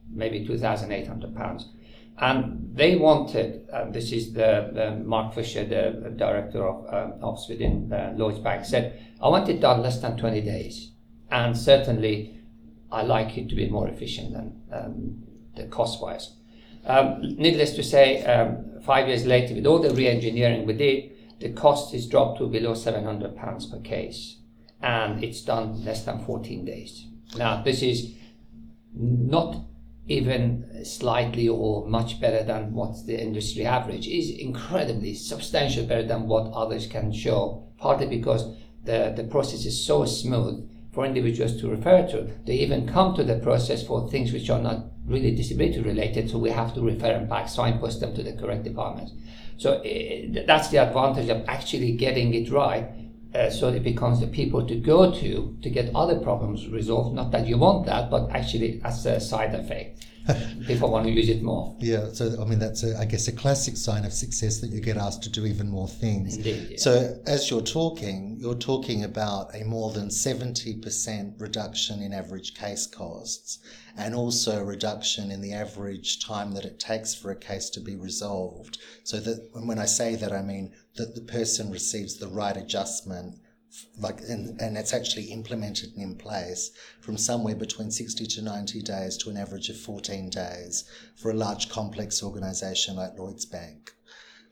maybe 0.09 0.45
two 0.45 0.57
thousand 0.57 0.91
eight 0.91 1.07
hundred 1.07 1.35
pounds. 1.35 1.69
And 2.19 2.69
they 2.75 2.95
wanted, 2.95 3.67
uh, 3.73 3.89
this 3.89 4.11
is 4.11 4.33
the, 4.33 5.01
Mark 5.03 5.33
Fisher, 5.33 5.65
the 5.65 6.11
director 6.11 6.67
of 6.67 6.93
um, 6.93 7.13
ops 7.23 7.49
within 7.49 7.91
uh, 7.91 8.13
Lloyds 8.15 8.37
Bank, 8.37 8.65
said, 8.65 9.01
I 9.19 9.29
want 9.29 9.49
it 9.49 9.59
done 9.59 9.81
less 9.81 9.99
than 9.99 10.15
20 10.15 10.41
days 10.41 10.92
and 11.33 11.57
certainly 11.57 12.39
I 12.91 13.01
like 13.01 13.37
it 13.37 13.49
to 13.49 13.55
be 13.55 13.67
more 13.67 13.87
efficient 13.87 14.33
than 14.33 14.61
um, 14.71 15.23
the 15.55 15.65
cost 15.65 16.01
wise. 16.01 16.35
Um, 16.85 17.21
needless 17.21 17.75
to 17.75 17.83
say, 17.83 18.23
um, 18.23 18.81
five 18.85 19.07
years 19.07 19.25
later, 19.25 19.55
with 19.55 19.65
all 19.65 19.79
the 19.79 19.93
re-engineering 19.95 20.67
we 20.67 20.73
did, 20.73 21.11
the 21.39 21.49
cost 21.49 21.93
is 21.93 22.07
dropped 22.07 22.37
to 22.37 22.47
below 22.47 22.75
700 22.75 23.35
pounds 23.35 23.65
per 23.65 23.79
case, 23.79 24.37
and 24.79 25.23
it's 25.23 25.41
done 25.41 25.83
less 25.83 26.05
than 26.05 26.23
14 26.23 26.65
days. 26.65 27.07
Now, 27.35 27.63
this 27.63 27.81
is 27.81 28.13
not 28.95 29.65
even 30.07 30.85
slightly 30.85 31.47
or 31.47 31.87
much 31.87 32.21
better 32.21 32.43
than 32.43 32.73
what's 32.73 33.05
the 33.05 33.19
industry 33.19 33.65
average. 33.65 34.07
is 34.07 34.29
incredibly 34.29 35.15
substantial 35.15 35.85
better 35.85 36.05
than 36.05 36.27
what 36.27 36.51
others 36.53 36.85
can 36.85 37.11
show. 37.11 37.65
Partly 37.77 38.05
because 38.05 38.55
the, 38.83 39.13
the 39.15 39.23
process 39.23 39.65
is 39.65 39.83
so 39.83 40.05
smooth 40.05 40.69
for 40.93 41.05
individuals 41.05 41.59
to 41.59 41.69
refer 41.69 42.07
to. 42.07 42.31
They 42.45 42.53
even 42.55 42.87
come 42.87 43.15
to 43.15 43.23
the 43.23 43.39
process 43.39 43.85
for 43.85 44.07
things 44.09 44.31
which 44.31 44.49
are 44.49 44.61
not 44.61 44.85
really 45.05 45.35
disability 45.35 45.81
related, 45.81 46.29
so 46.29 46.37
we 46.37 46.51
have 46.51 46.73
to 46.75 46.81
refer 46.81 47.07
them 47.07 47.27
back, 47.27 47.49
signpost 47.49 47.99
them 47.99 48.15
to 48.15 48.23
the 48.23 48.33
correct 48.33 48.63
department. 48.63 49.09
So 49.57 49.73
uh, 49.73 50.43
that's 50.45 50.69
the 50.69 50.77
advantage 50.77 51.29
of 51.29 51.43
actually 51.47 51.93
getting 51.93 52.33
it 52.33 52.51
right. 52.51 52.89
Uh, 53.33 53.49
so 53.49 53.69
it 53.69 53.83
becomes 53.83 54.19
the 54.19 54.27
people 54.27 54.65
to 54.67 54.75
go 54.75 55.11
to 55.11 55.57
to 55.63 55.69
get 55.69 55.89
other 55.95 56.19
problems 56.19 56.67
resolved. 56.67 57.15
Not 57.15 57.31
that 57.31 57.47
you 57.47 57.57
want 57.57 57.87
that, 57.87 58.11
but 58.11 58.29
actually 58.29 58.79
as 58.83 59.05
a 59.07 59.19
side 59.19 59.55
effect. 59.55 60.05
people 60.67 60.89
want 60.89 61.05
to 61.05 61.11
use 61.11 61.29
it 61.29 61.41
more. 61.41 61.75
Yeah, 61.79 62.09
so 62.13 62.41
I 62.41 62.45
mean 62.45 62.59
that's 62.59 62.83
a, 62.83 62.97
I 62.97 63.05
guess 63.05 63.27
a 63.27 63.31
classic 63.31 63.75
sign 63.77 64.05
of 64.05 64.13
success 64.13 64.59
that 64.61 64.69
you 64.69 64.79
get 64.79 64.97
asked 64.97 65.23
to 65.23 65.29
do 65.29 65.45
even 65.45 65.69
more 65.69 65.87
things. 65.87 66.37
Indeed. 66.37 66.67
Yeah. 66.71 66.77
So 66.77 67.21
as 67.25 67.49
you're 67.49 67.61
talking, 67.61 68.37
you're 68.39 68.55
talking 68.55 69.03
about 69.03 69.53
a 69.53 69.63
more 69.63 69.91
than 69.91 70.09
seventy 70.09 70.75
percent 70.75 71.35
reduction 71.39 72.01
in 72.01 72.13
average 72.13 72.53
case 72.55 72.87
costs, 72.87 73.59
and 73.97 74.15
also 74.15 74.61
a 74.61 74.65
reduction 74.65 75.31
in 75.31 75.41
the 75.41 75.53
average 75.53 76.25
time 76.25 76.53
that 76.53 76.65
it 76.65 76.79
takes 76.79 77.13
for 77.13 77.31
a 77.31 77.35
case 77.35 77.69
to 77.71 77.79
be 77.79 77.95
resolved. 77.95 78.77
So 79.03 79.19
that 79.19 79.49
when 79.53 79.79
I 79.79 79.85
say 79.85 80.15
that, 80.15 80.31
I 80.31 80.41
mean 80.41 80.71
that 80.95 81.15
the 81.15 81.21
person 81.21 81.69
receives 81.69 82.17
the 82.17 82.27
right 82.27 82.55
adjustment 82.55 83.39
like 83.99 84.19
and, 84.21 84.59
and 84.61 84.77
it's 84.77 84.93
actually 84.93 85.25
implemented 85.25 85.93
and 85.93 86.03
in 86.03 86.15
place 86.15 86.71
from 87.01 87.17
somewhere 87.17 87.55
between 87.55 87.91
60 87.91 88.25
to 88.25 88.41
90 88.41 88.81
days 88.81 89.17
to 89.17 89.29
an 89.29 89.37
average 89.37 89.69
of 89.69 89.77
14 89.77 90.29
days 90.29 90.85
for 91.15 91.31
a 91.31 91.35
large 91.35 91.69
complex 91.69 92.21
organisation 92.23 92.95
like 92.95 93.17
Lloyds 93.17 93.45
Bank. 93.45 93.91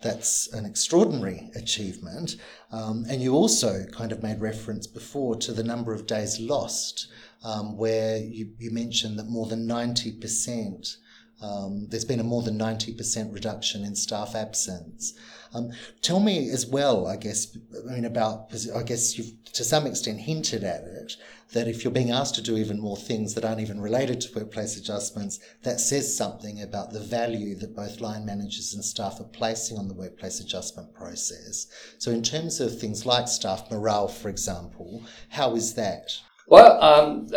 That's 0.02 0.52
an 0.52 0.66
extraordinary 0.66 1.52
achievement. 1.56 2.38
Um, 2.72 3.06
and 3.08 3.22
you 3.22 3.34
also 3.36 3.86
kind 3.92 4.12
of 4.12 4.24
made 4.24 4.42
reference 4.42 4.88
before 4.88 5.36
to 5.38 5.54
the 5.54 5.64
number 5.64 5.94
of 5.94 6.08
days 6.08 6.40
lost, 6.40 7.08
um, 7.44 7.78
where 7.78 8.18
you, 8.18 8.52
you 8.58 8.72
mentioned 8.72 9.20
that 9.20 9.30
more 9.30 9.46
than 9.46 9.68
90%, 9.68 10.98
um, 11.42 11.88
there's 11.90 12.06
been 12.06 12.20
a 12.20 12.24
more 12.24 12.42
than 12.42 12.58
90% 12.58 13.34
reduction 13.34 13.84
in 13.84 13.96
staff 13.96 14.36
absence. 14.36 15.14
Um, 15.54 15.72
tell 16.02 16.20
me 16.20 16.50
as 16.50 16.66
well, 16.66 17.08
I 17.08 17.18
guess, 17.18 17.58
I 17.90 17.94
mean, 17.94 18.06
about, 18.06 18.54
I 18.76 18.84
guess 18.84 19.18
you've 19.18 19.34
to 19.54 19.64
some 19.64 19.86
extent 19.86 20.20
hinted 20.20 20.64
at 20.64 20.84
it, 20.84 21.18
that 21.54 21.68
if 21.68 21.84
you're 21.84 21.92
being 21.92 22.12
asked 22.12 22.36
to 22.36 22.42
do 22.42 22.58
even 22.58 22.80
more 22.80 22.96
things 22.96 23.34
that 23.34 23.44
aren't 23.44 23.60
even 23.60 23.82
related 23.82 24.22
to 24.22 24.34
workplace 24.34 24.78
adjustments, 24.78 25.40
that 25.64 25.80
says 25.80 26.16
something 26.16 26.62
about 26.62 26.92
the 26.92 27.00
value 27.00 27.56
that 27.56 27.76
both 27.76 28.00
line 28.00 28.26
managers 28.26 28.74
and 28.74 28.84
staff 28.84 29.20
are 29.20 29.26
placing 29.26 29.78
on 29.78 29.88
the 29.88 29.94
workplace 29.94 30.40
adjustment 30.40 30.94
process. 30.94 31.68
So, 31.98 32.12
in 32.12 32.24
terms 32.24 32.60
of 32.60 32.80
things 32.80 33.06
like 33.06 33.28
staff 33.28 33.70
morale, 33.70 34.08
for 34.08 34.30
example, 34.30 35.04
how 35.30 35.56
is 35.56 35.74
that? 35.74 36.12
Well, 36.48 36.82
um, 36.82 37.28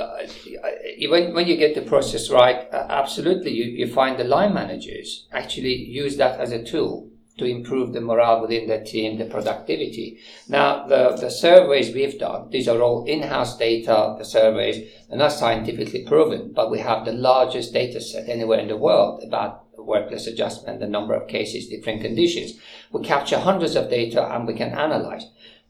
when, 1.08 1.34
when 1.34 1.46
you 1.46 1.56
get 1.56 1.74
the 1.74 1.82
process 1.82 2.30
right, 2.30 2.66
uh, 2.72 2.86
absolutely, 2.88 3.52
you, 3.52 3.64
you 3.64 3.92
find 3.92 4.18
the 4.18 4.24
line 4.24 4.54
managers 4.54 5.26
actually 5.32 5.74
use 5.74 6.16
that 6.16 6.40
as 6.40 6.52
a 6.52 6.64
tool 6.64 7.10
to 7.36 7.44
improve 7.44 7.92
the 7.92 8.00
morale 8.00 8.42
within 8.42 8.68
the 8.68 8.84
team, 8.84 9.18
the 9.18 9.24
productivity. 9.24 10.18
Now, 10.48 10.86
the, 10.86 11.16
the 11.20 11.30
surveys 11.30 11.92
we've 11.92 12.18
done, 12.18 12.50
these 12.50 12.68
are 12.68 12.80
all 12.80 13.04
in-house 13.06 13.58
data, 13.58 14.14
the 14.16 14.24
surveys, 14.24 14.88
are 15.10 15.16
not 15.16 15.32
scientifically 15.32 16.04
proven, 16.04 16.52
but 16.52 16.70
we 16.70 16.78
have 16.78 17.04
the 17.04 17.12
largest 17.12 17.72
data 17.72 18.00
set 18.00 18.28
anywhere 18.28 18.60
in 18.60 18.68
the 18.68 18.76
world 18.76 19.22
about 19.24 19.64
workplace 19.84 20.26
adjustment, 20.26 20.80
the 20.80 20.86
number 20.86 21.14
of 21.14 21.28
cases, 21.28 21.68
different 21.68 22.02
conditions. 22.02 22.54
We 22.90 23.02
capture 23.02 23.38
hundreds 23.38 23.76
of 23.76 23.90
data 23.90 24.34
and 24.34 24.46
we 24.46 24.54
can 24.54 24.72
analyze. 24.72 25.26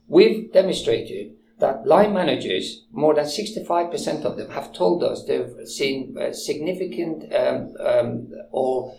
We've 0.06 0.52
demonstrated 0.52 1.34
that 1.58 1.86
line 1.86 2.12
managers, 2.12 2.84
more 2.92 3.14
than 3.14 3.24
65% 3.24 4.24
of 4.24 4.36
them 4.36 4.50
have 4.50 4.72
told 4.72 5.02
us 5.02 5.24
they've 5.24 5.54
seen 5.66 6.16
significant 6.32 7.32
um, 7.34 7.74
um, 7.80 8.32
or 8.50 8.94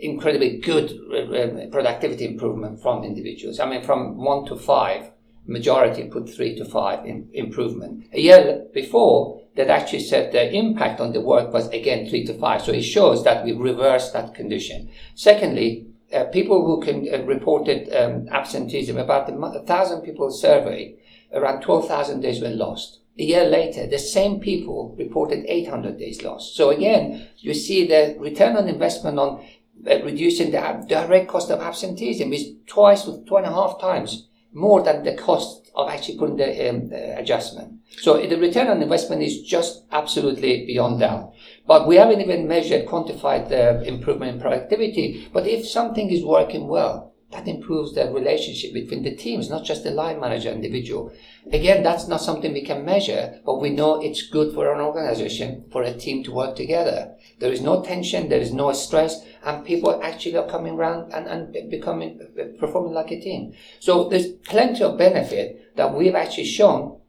incredibly 0.00 0.58
good 0.58 0.90
uh, 0.90 1.66
productivity 1.70 2.24
improvement 2.24 2.80
from 2.80 3.04
individuals. 3.04 3.60
I 3.60 3.68
mean, 3.68 3.82
from 3.82 4.16
one 4.16 4.46
to 4.46 4.56
five, 4.56 5.10
majority 5.46 6.04
put 6.04 6.28
three 6.28 6.56
to 6.56 6.64
five 6.64 7.04
in 7.04 7.28
improvement. 7.32 8.06
A 8.12 8.20
year 8.20 8.66
before, 8.72 9.40
that 9.56 9.68
actually 9.68 10.00
said 10.00 10.32
the 10.32 10.52
impact 10.54 11.00
on 11.00 11.12
the 11.12 11.20
work 11.20 11.52
was 11.52 11.68
again 11.68 12.08
three 12.08 12.24
to 12.24 12.34
five. 12.38 12.62
So 12.62 12.72
it 12.72 12.82
shows 12.82 13.24
that 13.24 13.44
we 13.44 13.52
reversed 13.52 14.12
that 14.12 14.34
condition. 14.34 14.90
Secondly, 15.14 15.86
uh, 16.12 16.24
people 16.24 16.64
who 16.64 16.80
can 16.80 17.06
uh, 17.12 17.24
reported 17.24 17.92
um, 17.94 18.28
absenteeism, 18.30 18.96
about 18.96 19.28
a 19.28 19.62
thousand 19.66 20.02
people 20.02 20.30
surveyed, 20.30 20.98
around 21.32 21.62
12,000 21.62 22.20
days 22.20 22.40
were 22.40 22.48
lost. 22.48 23.00
A 23.20 23.22
year 23.22 23.44
later, 23.44 23.86
the 23.86 23.98
same 23.98 24.40
people 24.40 24.94
reported 24.98 25.44
800 25.46 25.98
days 25.98 26.22
lost. 26.22 26.56
So 26.56 26.70
again, 26.70 27.28
you 27.36 27.52
see 27.52 27.86
the 27.86 28.16
return 28.18 28.56
on 28.56 28.66
investment 28.66 29.18
on 29.18 29.44
uh, 29.86 30.02
reducing 30.02 30.50
the 30.50 30.84
direct 30.88 31.28
cost 31.28 31.50
of 31.50 31.60
absenteeism 31.60 32.32
is 32.32 32.54
twice, 32.66 33.04
two 33.04 33.36
and 33.36 33.44
a 33.44 33.52
half 33.52 33.78
times 33.78 34.28
more 34.54 34.82
than 34.82 35.04
the 35.04 35.14
cost 35.14 35.70
of 35.74 35.90
actually 35.90 36.16
putting 36.16 36.38
the 36.38 36.70
um, 36.70 36.90
adjustment. 37.18 37.80
So 37.98 38.26
the 38.26 38.38
return 38.38 38.68
on 38.68 38.82
investment 38.82 39.22
is 39.22 39.42
just 39.42 39.84
absolutely 39.92 40.64
beyond 40.64 41.00
doubt. 41.00 41.34
But 41.66 41.86
we 41.86 41.96
haven't 41.96 42.22
even 42.22 42.48
measured, 42.48 42.86
quantified 42.86 43.50
the 43.50 43.82
improvement 43.82 44.36
in 44.36 44.40
productivity. 44.40 45.28
But 45.30 45.46
if 45.46 45.68
something 45.68 46.10
is 46.10 46.24
working 46.24 46.68
well, 46.68 47.09
that 47.32 47.46
improves 47.46 47.94
the 47.94 48.10
relationship 48.12 48.72
between 48.72 49.04
the 49.04 49.14
teams, 49.14 49.48
not 49.48 49.64
just 49.64 49.84
the 49.84 49.90
line 49.90 50.20
manager 50.20 50.50
individual. 50.50 51.12
Again, 51.52 51.82
that's 51.82 52.08
not 52.08 52.20
something 52.20 52.52
we 52.52 52.64
can 52.64 52.84
measure, 52.84 53.40
but 53.44 53.60
we 53.60 53.70
know 53.70 54.00
it's 54.00 54.28
good 54.28 54.52
for 54.52 54.72
an 54.72 54.80
organization, 54.80 55.64
for 55.70 55.82
a 55.82 55.94
team 55.94 56.24
to 56.24 56.32
work 56.32 56.56
together. 56.56 57.14
There 57.38 57.52
is 57.52 57.60
no 57.60 57.82
tension, 57.82 58.28
there 58.28 58.40
is 58.40 58.52
no 58.52 58.72
stress, 58.72 59.24
and 59.44 59.64
people 59.64 60.00
actually 60.02 60.36
are 60.36 60.48
coming 60.48 60.74
around 60.74 61.12
and, 61.12 61.26
and 61.28 61.70
becoming, 61.70 62.20
performing 62.58 62.94
like 62.94 63.12
a 63.12 63.20
team. 63.20 63.54
So 63.78 64.08
there's 64.08 64.26
plenty 64.26 64.82
of 64.82 64.98
benefit 64.98 65.76
that 65.76 65.94
we've 65.94 66.16
actually 66.16 66.46
shown 66.46 67.00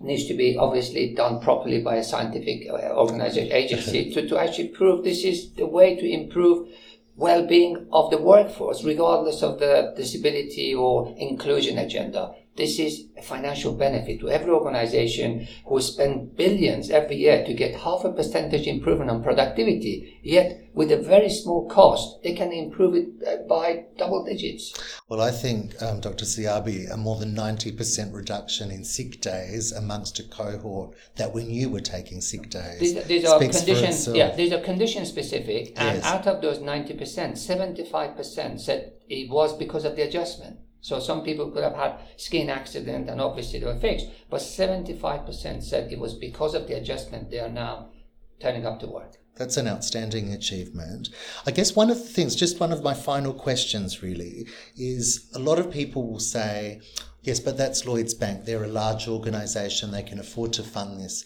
needs 0.00 0.26
to 0.26 0.34
be 0.34 0.56
obviously 0.56 1.14
done 1.14 1.40
properly 1.40 1.82
by 1.82 1.96
a 1.96 2.04
scientific 2.04 2.66
uh, 2.70 2.94
organization 2.94 3.52
agency 3.52 4.10
to, 4.14 4.26
to 4.26 4.38
actually 4.38 4.68
prove 4.68 5.04
this 5.04 5.24
is 5.24 5.52
the 5.54 5.66
way 5.66 5.94
to 5.94 6.08
improve 6.08 6.68
well-being 7.20 7.86
of 7.92 8.10
the 8.10 8.18
workforce 8.18 8.82
regardless 8.82 9.42
of 9.42 9.58
the 9.58 9.92
disability 9.96 10.74
or 10.74 11.14
inclusion 11.18 11.78
agenda 11.78 12.34
this 12.56 12.78
is 12.78 13.06
a 13.16 13.22
financial 13.22 13.72
benefit 13.72 14.20
to 14.20 14.28
every 14.28 14.50
organization 14.50 15.46
who 15.66 15.80
spend 15.80 16.36
billions 16.36 16.90
every 16.90 17.16
year 17.16 17.44
to 17.46 17.54
get 17.54 17.80
half 17.80 18.04
a 18.04 18.12
percentage 18.12 18.66
improvement 18.66 19.10
on 19.10 19.22
productivity. 19.22 20.18
Yet, 20.22 20.68
with 20.74 20.92
a 20.92 20.96
very 20.96 21.30
small 21.30 21.68
cost, 21.68 22.22
they 22.22 22.34
can 22.34 22.52
improve 22.52 22.94
it 22.94 23.08
uh, 23.26 23.46
by 23.48 23.84
double 23.96 24.24
digits. 24.24 24.74
Well, 25.08 25.20
I 25.20 25.30
think, 25.30 25.80
um, 25.82 26.00
Dr. 26.00 26.24
Siabi, 26.24 26.92
a 26.92 26.96
more 26.96 27.16
than 27.16 27.34
90% 27.34 28.12
reduction 28.12 28.70
in 28.70 28.84
sick 28.84 29.20
days 29.20 29.72
amongst 29.72 30.18
a 30.18 30.24
cohort 30.24 30.94
that 31.16 31.32
we 31.32 31.44
knew 31.44 31.70
were 31.70 31.80
taking 31.80 32.20
sick 32.20 32.50
days. 32.50 32.80
These, 32.80 33.04
these 33.04 33.24
are 33.24 33.38
conditions, 33.38 34.08
yeah, 34.08 34.34
these 34.34 34.52
are 34.52 34.60
condition 34.60 35.06
specific, 35.06 35.72
and 35.76 35.96
yes. 35.98 36.04
out 36.04 36.26
of 36.26 36.42
those 36.42 36.58
90%, 36.58 36.98
75% 36.98 38.60
said 38.60 38.92
it 39.08 39.30
was 39.30 39.56
because 39.56 39.84
of 39.84 39.96
the 39.96 40.02
adjustment. 40.02 40.58
So 40.80 40.98
some 40.98 41.22
people 41.22 41.50
could 41.50 41.62
have 41.62 41.76
had 41.76 41.98
skin 42.16 42.48
accident 42.48 43.08
and 43.08 43.20
obviously 43.20 43.58
they 43.58 43.66
were 43.66 43.78
fixed, 43.78 44.06
but 44.30 44.40
75% 44.40 45.62
said 45.62 45.92
it 45.92 45.98
was 45.98 46.14
because 46.14 46.54
of 46.54 46.66
the 46.66 46.76
adjustment 46.76 47.30
they 47.30 47.40
are 47.40 47.50
now 47.50 47.90
turning 48.40 48.66
up 48.66 48.80
to 48.80 48.86
work. 48.86 49.16
That's 49.36 49.56
an 49.56 49.68
outstanding 49.68 50.32
achievement. 50.32 51.08
I 51.46 51.50
guess 51.50 51.76
one 51.76 51.90
of 51.90 51.98
the 51.98 52.04
things, 52.04 52.34
just 52.34 52.60
one 52.60 52.72
of 52.72 52.82
my 52.82 52.94
final 52.94 53.32
questions 53.32 54.02
really, 54.02 54.46
is 54.76 55.30
a 55.34 55.38
lot 55.38 55.58
of 55.58 55.70
people 55.70 56.10
will 56.10 56.20
say, 56.20 56.80
yes, 57.22 57.40
but 57.40 57.56
that's 57.56 57.86
Lloyds 57.86 58.14
Bank. 58.14 58.44
They're 58.44 58.64
a 58.64 58.68
large 58.68 59.08
organisation, 59.08 59.90
they 59.90 60.02
can 60.02 60.18
afford 60.18 60.52
to 60.54 60.62
fund 60.62 61.00
this. 61.00 61.24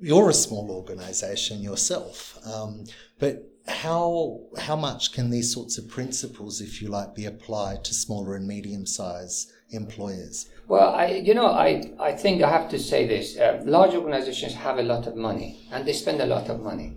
You're 0.00 0.30
a 0.30 0.34
small 0.34 0.70
organisation 0.70 1.62
yourself, 1.62 2.38
um, 2.46 2.84
but 3.18 3.51
how 3.66 4.40
how 4.58 4.76
much 4.76 5.12
can 5.12 5.30
these 5.30 5.52
sorts 5.52 5.78
of 5.78 5.88
principles, 5.88 6.60
if 6.60 6.82
you 6.82 6.88
like, 6.88 7.14
be 7.14 7.26
applied 7.26 7.84
to 7.84 7.94
smaller 7.94 8.34
and 8.34 8.46
medium 8.46 8.86
sized 8.86 9.52
employers? 9.70 10.48
Well, 10.68 10.94
I 10.94 11.06
you 11.06 11.34
know 11.34 11.46
I 11.46 11.92
I 11.98 12.12
think 12.12 12.42
I 12.42 12.50
have 12.50 12.68
to 12.70 12.78
say 12.78 13.06
this: 13.06 13.38
uh, 13.38 13.62
large 13.64 13.94
organizations 13.94 14.54
have 14.54 14.78
a 14.78 14.82
lot 14.82 15.06
of 15.06 15.16
money 15.16 15.68
and 15.70 15.86
they 15.86 15.92
spend 15.92 16.20
a 16.20 16.26
lot 16.26 16.48
of 16.48 16.60
money, 16.60 16.96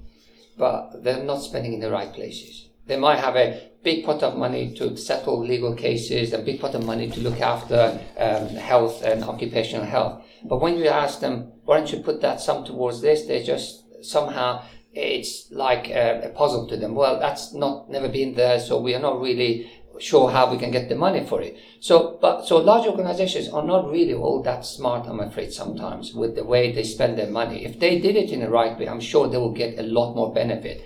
but 0.57 1.03
they're 1.03 1.23
not 1.23 1.43
spending 1.43 1.73
in 1.73 1.79
the 1.79 1.91
right 1.91 2.11
places. 2.11 2.69
They 2.87 2.97
might 2.97 3.19
have 3.19 3.35
a 3.35 3.71
big 3.83 4.03
pot 4.05 4.23
of 4.23 4.37
money 4.37 4.73
to 4.75 4.97
settle 4.97 5.45
legal 5.45 5.75
cases, 5.75 6.33
a 6.33 6.39
big 6.39 6.59
pot 6.59 6.75
of 6.75 6.85
money 6.85 7.09
to 7.09 7.19
look 7.19 7.41
after 7.41 7.99
um, 8.17 8.47
health 8.49 9.03
and 9.03 9.23
occupational 9.23 9.85
health. 9.85 10.23
But 10.43 10.61
when 10.61 10.77
you 10.77 10.87
ask 10.87 11.19
them, 11.19 11.51
why 11.63 11.77
don't 11.77 11.91
you 11.91 11.99
put 11.99 12.21
that 12.21 12.41
sum 12.41 12.63
towards 12.63 13.01
this, 13.01 13.25
they 13.25 13.43
just 13.43 13.83
somehow 14.03 14.63
it's 14.95 15.51
like 15.51 15.89
a, 15.89 16.21
a, 16.25 16.29
puzzle 16.29 16.67
to 16.67 16.77
them. 16.77 16.95
Well, 16.95 17.19
that's 17.19 17.53
not 17.53 17.89
never 17.89 18.07
been 18.07 18.33
there, 18.33 18.59
so 18.59 18.79
we 18.79 18.95
are 18.95 18.99
not 18.99 19.19
really 19.19 19.69
sure 19.99 20.29
how 20.29 20.51
we 20.51 20.57
can 20.57 20.71
get 20.71 20.89
the 20.89 20.95
money 20.95 21.25
for 21.25 21.41
it. 21.41 21.57
So, 21.79 22.17
but 22.21 22.45
so 22.45 22.57
large 22.57 22.87
organizations 22.87 23.49
are 23.49 23.63
not 23.63 23.89
really 23.89 24.13
all 24.13 24.41
that 24.43 24.65
smart, 24.65 25.07
I'm 25.07 25.19
afraid, 25.19 25.53
sometimes 25.53 26.13
with 26.13 26.35
the 26.35 26.43
way 26.43 26.71
they 26.71 26.83
spend 26.83 27.17
their 27.17 27.29
money. 27.29 27.65
If 27.65 27.79
they 27.79 27.99
did 27.99 28.15
it 28.15 28.31
in 28.31 28.39
the 28.39 28.49
right 28.49 28.77
way, 28.77 28.87
I'm 28.87 28.99
sure 28.99 29.27
they 29.27 29.37
will 29.37 29.53
get 29.53 29.79
a 29.79 29.83
lot 29.83 30.15
more 30.15 30.33
benefit. 30.33 30.83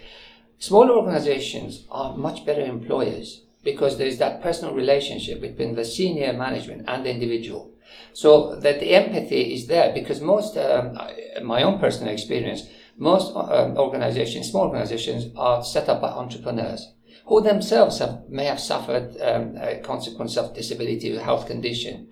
Smaller 0.60 0.94
organizations 0.94 1.86
are 1.90 2.18
much 2.18 2.46
better 2.46 2.62
employers 2.62 3.42
because 3.64 3.98
there's 3.98 4.18
that 4.18 4.42
personal 4.42 4.74
relationship 4.74 5.42
between 5.42 5.76
the 5.76 5.86
senior 5.86 6.34
management 6.34 6.86
and 6.88 7.06
the 7.06 7.12
individual. 7.12 7.72
So 8.14 8.56
that 8.56 8.80
the 8.80 8.92
empathy 8.92 9.54
is 9.54 9.68
there 9.68 9.94
because 9.94 10.22
most, 10.22 10.58
um, 10.58 10.98
my 11.44 11.64
own 11.64 11.80
personal 11.80 12.14
experience, 12.14 12.68
most 13.00 13.34
um, 13.36 13.78
organizations, 13.78 14.52
small 14.52 14.68
organizations, 14.68 15.34
are 15.36 15.64
set 15.64 15.90
up 15.90 16.02
by 16.02 16.10
entrepreneurs 16.10 16.92
who 17.28 17.42
themselves 17.42 18.00
have, 18.00 18.24
may 18.28 18.46
have 18.46 18.60
suffered 18.60 19.16
um, 19.22 19.56
a 19.58 19.80
consequence 19.80 20.36
of 20.36 20.54
disability 20.54 21.16
or 21.16 21.22
health 21.22 21.48
condition. 21.48 22.10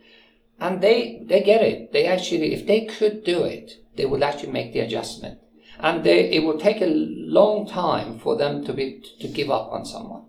And 0.60 0.82
they, 0.82 1.24
they 1.26 1.44
get 1.44 1.62
it. 1.62 1.92
They 1.92 2.06
actually, 2.06 2.54
if 2.54 2.66
they 2.66 2.86
could 2.86 3.24
do 3.24 3.44
it, 3.44 3.74
they 3.96 4.06
would 4.06 4.24
actually 4.24 4.52
make 4.52 4.74
the 4.74 4.80
adjustment. 4.80 5.40
And 5.80 6.04
they, 6.04 6.32
it 6.32 6.44
will 6.44 6.58
take 6.58 6.82
a 6.82 6.88
long 6.88 7.68
time 7.68 8.18
for 8.18 8.38
them 8.38 8.64
to 8.66 8.74
be, 8.74 9.04
to 9.20 9.28
give 9.28 9.52
up 9.52 9.72
on 9.72 9.86
someone. 9.86 10.24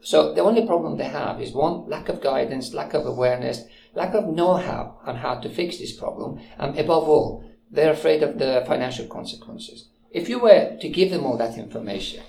So 0.00 0.32
the 0.32 0.40
only 0.40 0.66
problem 0.66 0.96
they 0.96 1.04
have 1.04 1.40
is 1.40 1.52
one, 1.52 1.88
lack 1.88 2.08
of 2.08 2.22
guidance, 2.22 2.72
lack 2.72 2.94
of 2.94 3.06
awareness, 3.06 3.64
lack 3.94 4.14
of 4.14 4.26
know-how 4.26 4.98
on 5.04 5.16
how 5.16 5.34
to 5.40 5.48
fix 5.48 5.78
this 5.78 5.92
problem, 5.92 6.40
and 6.58 6.78
above 6.78 7.08
all, 7.08 7.44
they're 7.70 7.92
afraid 7.92 8.22
of 8.22 8.38
the 8.38 8.64
financial 8.66 9.06
consequences. 9.06 9.88
If 10.10 10.28
you 10.28 10.40
were 10.40 10.76
to 10.80 10.88
give 10.88 11.10
them 11.10 11.24
all 11.24 11.36
that 11.36 11.56
information, 11.56 12.24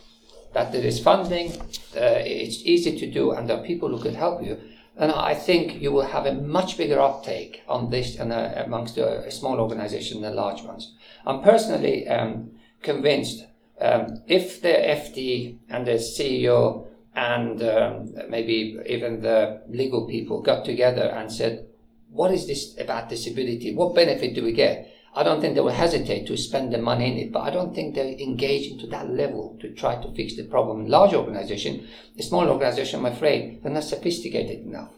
that 0.53 0.71
there 0.71 0.83
is 0.83 0.99
funding, 0.99 1.53
uh, 1.95 2.21
it's 2.21 2.61
easy 2.63 2.97
to 2.99 3.09
do, 3.09 3.31
and 3.31 3.49
there 3.49 3.57
are 3.57 3.63
people 3.63 3.89
who 3.89 4.01
could 4.01 4.15
help 4.15 4.43
you, 4.43 4.59
then 4.97 5.09
I 5.09 5.33
think 5.33 5.81
you 5.81 5.91
will 5.91 6.05
have 6.05 6.25
a 6.25 6.33
much 6.33 6.77
bigger 6.77 6.99
uptake 6.99 7.63
on 7.67 7.89
this 7.89 8.19
and, 8.19 8.31
uh, 8.31 8.53
amongst 8.57 8.97
a, 8.97 9.25
a, 9.25 9.31
small 9.31 9.59
organization 9.59 10.21
than 10.21 10.35
large 10.35 10.61
ones. 10.63 10.93
I'm 11.25 11.41
personally 11.41 12.07
um, 12.07 12.51
convinced 12.83 13.45
um, 13.79 14.21
if 14.27 14.61
the 14.61 14.67
FD 14.67 15.57
and 15.69 15.87
the 15.87 15.93
CEO 15.93 16.87
and 17.15 17.63
um, 17.63 18.13
maybe 18.29 18.79
even 18.85 19.21
the 19.21 19.61
legal 19.67 20.07
people 20.07 20.41
got 20.41 20.65
together 20.65 21.03
and 21.03 21.31
said, 21.31 21.65
what 22.09 22.31
is 22.31 22.45
this 22.45 22.77
about 22.77 23.09
disability? 23.09 23.73
What 23.73 23.95
benefit 23.95 24.35
do 24.35 24.43
we 24.43 24.51
get? 24.51 24.90
I 25.13 25.23
don't 25.23 25.41
think 25.41 25.55
they 25.55 25.61
will 25.61 25.71
hesitate 25.71 26.25
to 26.27 26.37
spend 26.37 26.73
the 26.73 26.77
money 26.77 27.11
in 27.11 27.17
it, 27.17 27.31
but 27.33 27.41
I 27.41 27.49
don't 27.49 27.75
think 27.75 27.95
they're 27.95 28.05
engaging 28.05 28.79
to 28.79 28.87
that 28.87 29.09
level 29.09 29.57
to 29.59 29.73
try 29.73 30.01
to 30.01 30.13
fix 30.13 30.35
the 30.35 30.45
problem. 30.45 30.87
Large 30.87 31.13
organization, 31.13 31.87
a 32.17 32.23
small 32.23 32.47
organization, 32.47 32.99
I'm 32.99 33.11
afraid, 33.11 33.61
they're 33.61 33.73
not 33.73 33.83
sophisticated 33.83 34.65
enough. 34.65 34.91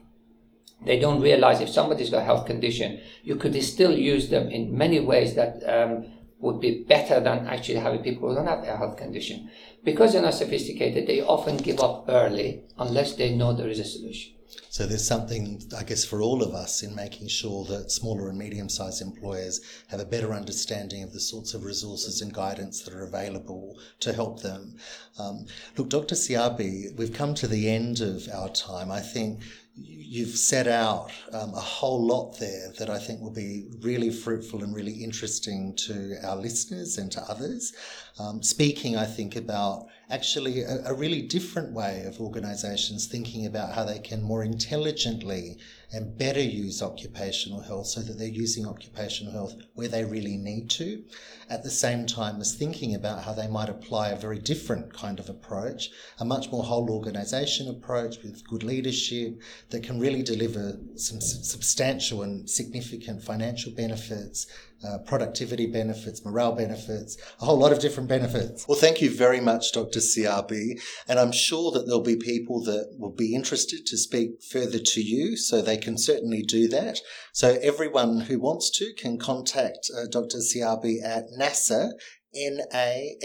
They 0.85 0.99
don't 0.99 1.21
realize 1.21 1.61
if 1.61 1.69
somebody's 1.69 2.11
got 2.11 2.21
a 2.21 2.25
health 2.25 2.45
condition, 2.45 2.99
you 3.23 3.37
could 3.37 3.61
still 3.63 3.97
use 3.97 4.29
them 4.29 4.49
in 4.49 4.77
many 4.77 4.99
ways 4.99 5.33
that 5.35 5.63
um, 5.67 6.05
would 6.39 6.59
be 6.59 6.83
better 6.83 7.19
than 7.19 7.47
actually 7.47 7.79
having 7.79 8.03
people 8.03 8.29
who 8.29 8.35
don't 8.35 8.47
have 8.47 8.63
a 8.63 8.77
health 8.77 8.97
condition. 8.97 9.49
Because 9.83 10.13
they're 10.13 10.21
not 10.21 10.33
sophisticated, 10.33 11.07
they 11.07 11.21
often 11.21 11.57
give 11.57 11.79
up 11.79 12.05
early 12.07 12.63
unless 12.77 13.15
they 13.15 13.33
know 13.33 13.53
there 13.53 13.69
is 13.69 13.79
a 13.79 13.85
solution. 13.85 14.33
So 14.69 14.85
there's 14.85 15.05
something, 15.05 15.61
I 15.77 15.83
guess, 15.83 16.03
for 16.03 16.21
all 16.21 16.41
of 16.41 16.53
us 16.53 16.83
in 16.83 16.95
making 16.95 17.27
sure 17.27 17.63
that 17.65 17.91
smaller 17.91 18.29
and 18.29 18.37
medium 18.37 18.69
sized 18.69 19.01
employers 19.01 19.61
have 19.87 19.99
a 19.99 20.05
better 20.05 20.33
understanding 20.33 21.03
of 21.03 21.13
the 21.13 21.19
sorts 21.19 21.53
of 21.53 21.63
resources 21.63 22.21
and 22.21 22.33
guidance 22.33 22.81
that 22.81 22.93
are 22.93 23.03
available 23.03 23.77
to 23.99 24.13
help 24.13 24.41
them. 24.41 24.75
Um, 25.19 25.45
look, 25.77 25.89
Dr. 25.89 26.15
Siabi, 26.15 26.95
we've 26.95 27.13
come 27.13 27.33
to 27.35 27.47
the 27.47 27.69
end 27.69 28.01
of 28.01 28.27
our 28.33 28.49
time. 28.49 28.91
I 28.91 29.01
think 29.01 29.41
you've 29.75 30.37
set 30.37 30.67
out 30.67 31.11
um, 31.31 31.53
a 31.55 31.59
whole 31.59 32.05
lot 32.05 32.37
there 32.39 32.71
that 32.77 32.89
I 32.89 32.99
think 32.99 33.21
will 33.21 33.31
be 33.31 33.65
really 33.81 34.11
fruitful 34.11 34.63
and 34.63 34.75
really 34.75 35.03
interesting 35.03 35.75
to 35.77 36.15
our 36.23 36.35
listeners 36.35 36.97
and 36.99 37.11
to 37.13 37.21
others. 37.23 37.73
Um, 38.19 38.43
speaking, 38.43 38.95
I 38.95 39.05
think, 39.05 39.35
about 39.35 39.87
actually 40.11 40.61
a, 40.61 40.83
a 40.85 40.93
really 40.93 41.23
different 41.23 41.73
way 41.73 42.03
of 42.05 42.21
organisations 42.21 43.07
thinking 43.07 43.47
about 43.47 43.73
how 43.73 43.83
they 43.83 43.99
can 43.99 44.21
more 44.21 44.43
intelligently 44.43 45.57
and 45.93 46.17
better 46.17 46.41
use 46.41 46.81
occupational 46.81 47.61
health 47.61 47.85
so 47.85 48.01
that 48.01 48.17
they're 48.17 48.27
using 48.27 48.65
occupational 48.67 49.31
health 49.31 49.53
where 49.75 49.87
they 49.87 50.03
really 50.03 50.37
need 50.37 50.69
to, 50.71 51.03
at 51.49 51.63
the 51.63 51.69
same 51.69 52.05
time 52.05 52.41
as 52.41 52.55
thinking 52.55 52.95
about 52.95 53.23
how 53.23 53.31
they 53.31 53.47
might 53.47 53.69
apply 53.69 54.09
a 54.09 54.15
very 54.15 54.39
different 54.39 54.91
kind 54.91 55.19
of 55.19 55.29
approach, 55.29 55.91
a 56.19 56.25
much 56.25 56.51
more 56.51 56.63
whole 56.63 56.89
organisation 56.89 57.69
approach 57.69 58.17
with 58.23 58.47
good 58.47 58.63
leadership 58.63 59.39
that 59.69 59.83
can 59.83 59.99
really 59.99 60.23
deliver 60.23 60.79
some 60.95 61.21
substantial 61.21 62.23
and 62.23 62.49
significant 62.49 63.21
financial 63.21 63.71
benefits 63.71 64.47
uh, 64.83 64.99
productivity 64.99 65.65
benefits, 65.65 66.25
morale 66.25 66.53
benefits, 66.55 67.17
a 67.41 67.45
whole 67.45 67.57
lot 67.57 67.71
of 67.71 67.79
different 67.79 68.09
benefits. 68.09 68.67
Well, 68.67 68.77
thank 68.77 69.01
you 69.01 69.09
very 69.09 69.39
much, 69.39 69.71
Dr. 69.71 69.99
Siabi. 69.99 70.81
And 71.07 71.19
I'm 71.19 71.31
sure 71.31 71.71
that 71.71 71.85
there'll 71.85 72.01
be 72.01 72.15
people 72.15 72.63
that 72.63 72.95
will 72.97 73.11
be 73.11 73.35
interested 73.35 73.85
to 73.85 73.97
speak 73.97 74.41
further 74.43 74.79
to 74.79 75.01
you, 75.01 75.37
so 75.37 75.61
they 75.61 75.77
can 75.77 75.97
certainly 75.97 76.41
do 76.41 76.67
that. 76.69 76.99
So 77.31 77.59
everyone 77.61 78.21
who 78.21 78.39
wants 78.39 78.69
to 78.71 78.93
can 78.93 79.17
contact 79.17 79.89
uh, 79.95 80.05
Dr. 80.09 80.37
Siabi 80.37 81.03
at 81.03 81.25
Nasser 81.31 81.93
N-A-S-S-E-R 82.35 83.21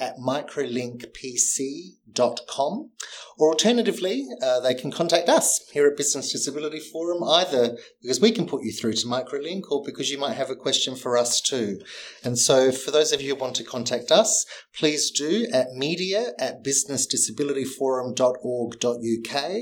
at 0.00 0.16
microlinkpc.com. 0.18 2.90
Or 3.38 3.50
alternatively, 3.50 4.26
uh, 4.42 4.58
they 4.60 4.74
can 4.74 4.90
contact 4.90 5.28
us 5.28 5.68
here 5.72 5.86
at 5.86 5.96
Business 5.96 6.32
Disability 6.32 6.80
Forum, 6.80 7.22
either 7.24 7.78
because 8.02 8.20
we 8.20 8.32
can 8.32 8.46
put 8.46 8.64
you 8.64 8.72
through 8.72 8.94
to 8.94 9.06
Microlink 9.06 9.70
or 9.70 9.84
because 9.84 10.10
you 10.10 10.18
might 10.18 10.34
have 10.34 10.50
a 10.50 10.56
question 10.56 10.96
for 10.96 11.16
us 11.16 11.40
too. 11.40 11.80
And 12.24 12.36
so 12.38 12.72
for 12.72 12.90
those 12.90 13.12
of 13.12 13.20
you 13.20 13.34
who 13.34 13.40
want 13.40 13.54
to 13.56 13.64
contact 13.64 14.10
us, 14.10 14.46
please 14.76 15.10
do 15.10 15.46
at 15.52 15.74
media 15.74 16.32
at 16.38 16.64
businessdisabilityforum.org.uk. 16.64 19.52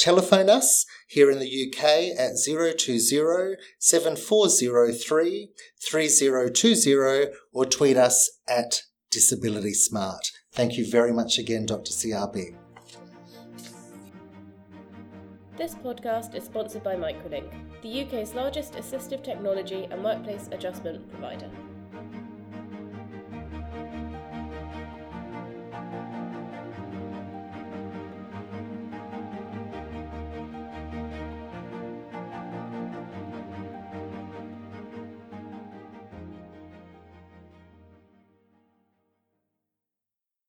Telephone 0.00 0.48
us 0.48 0.86
here 1.08 1.30
in 1.30 1.38
the 1.40 1.66
UK 1.66 2.18
at 2.18 2.32
020 2.42 3.56
7403 3.78 5.50
3020 5.78 7.26
or 7.52 7.66
tweet 7.66 7.98
us 7.98 8.30
at 8.48 8.84
Disability 9.10 9.74
Smart. 9.74 10.30
Thank 10.54 10.78
you 10.78 10.90
very 10.90 11.12
much 11.12 11.38
again, 11.38 11.66
Dr. 11.66 11.92
Siabi. 11.92 12.56
This 15.58 15.74
podcast 15.74 16.34
is 16.34 16.44
sponsored 16.44 16.82
by 16.82 16.94
Microlink, 16.94 17.52
the 17.82 18.04
UK's 18.04 18.32
largest 18.32 18.76
assistive 18.76 19.22
technology 19.22 19.86
and 19.90 20.02
workplace 20.02 20.48
adjustment 20.50 21.10
provider. 21.10 21.50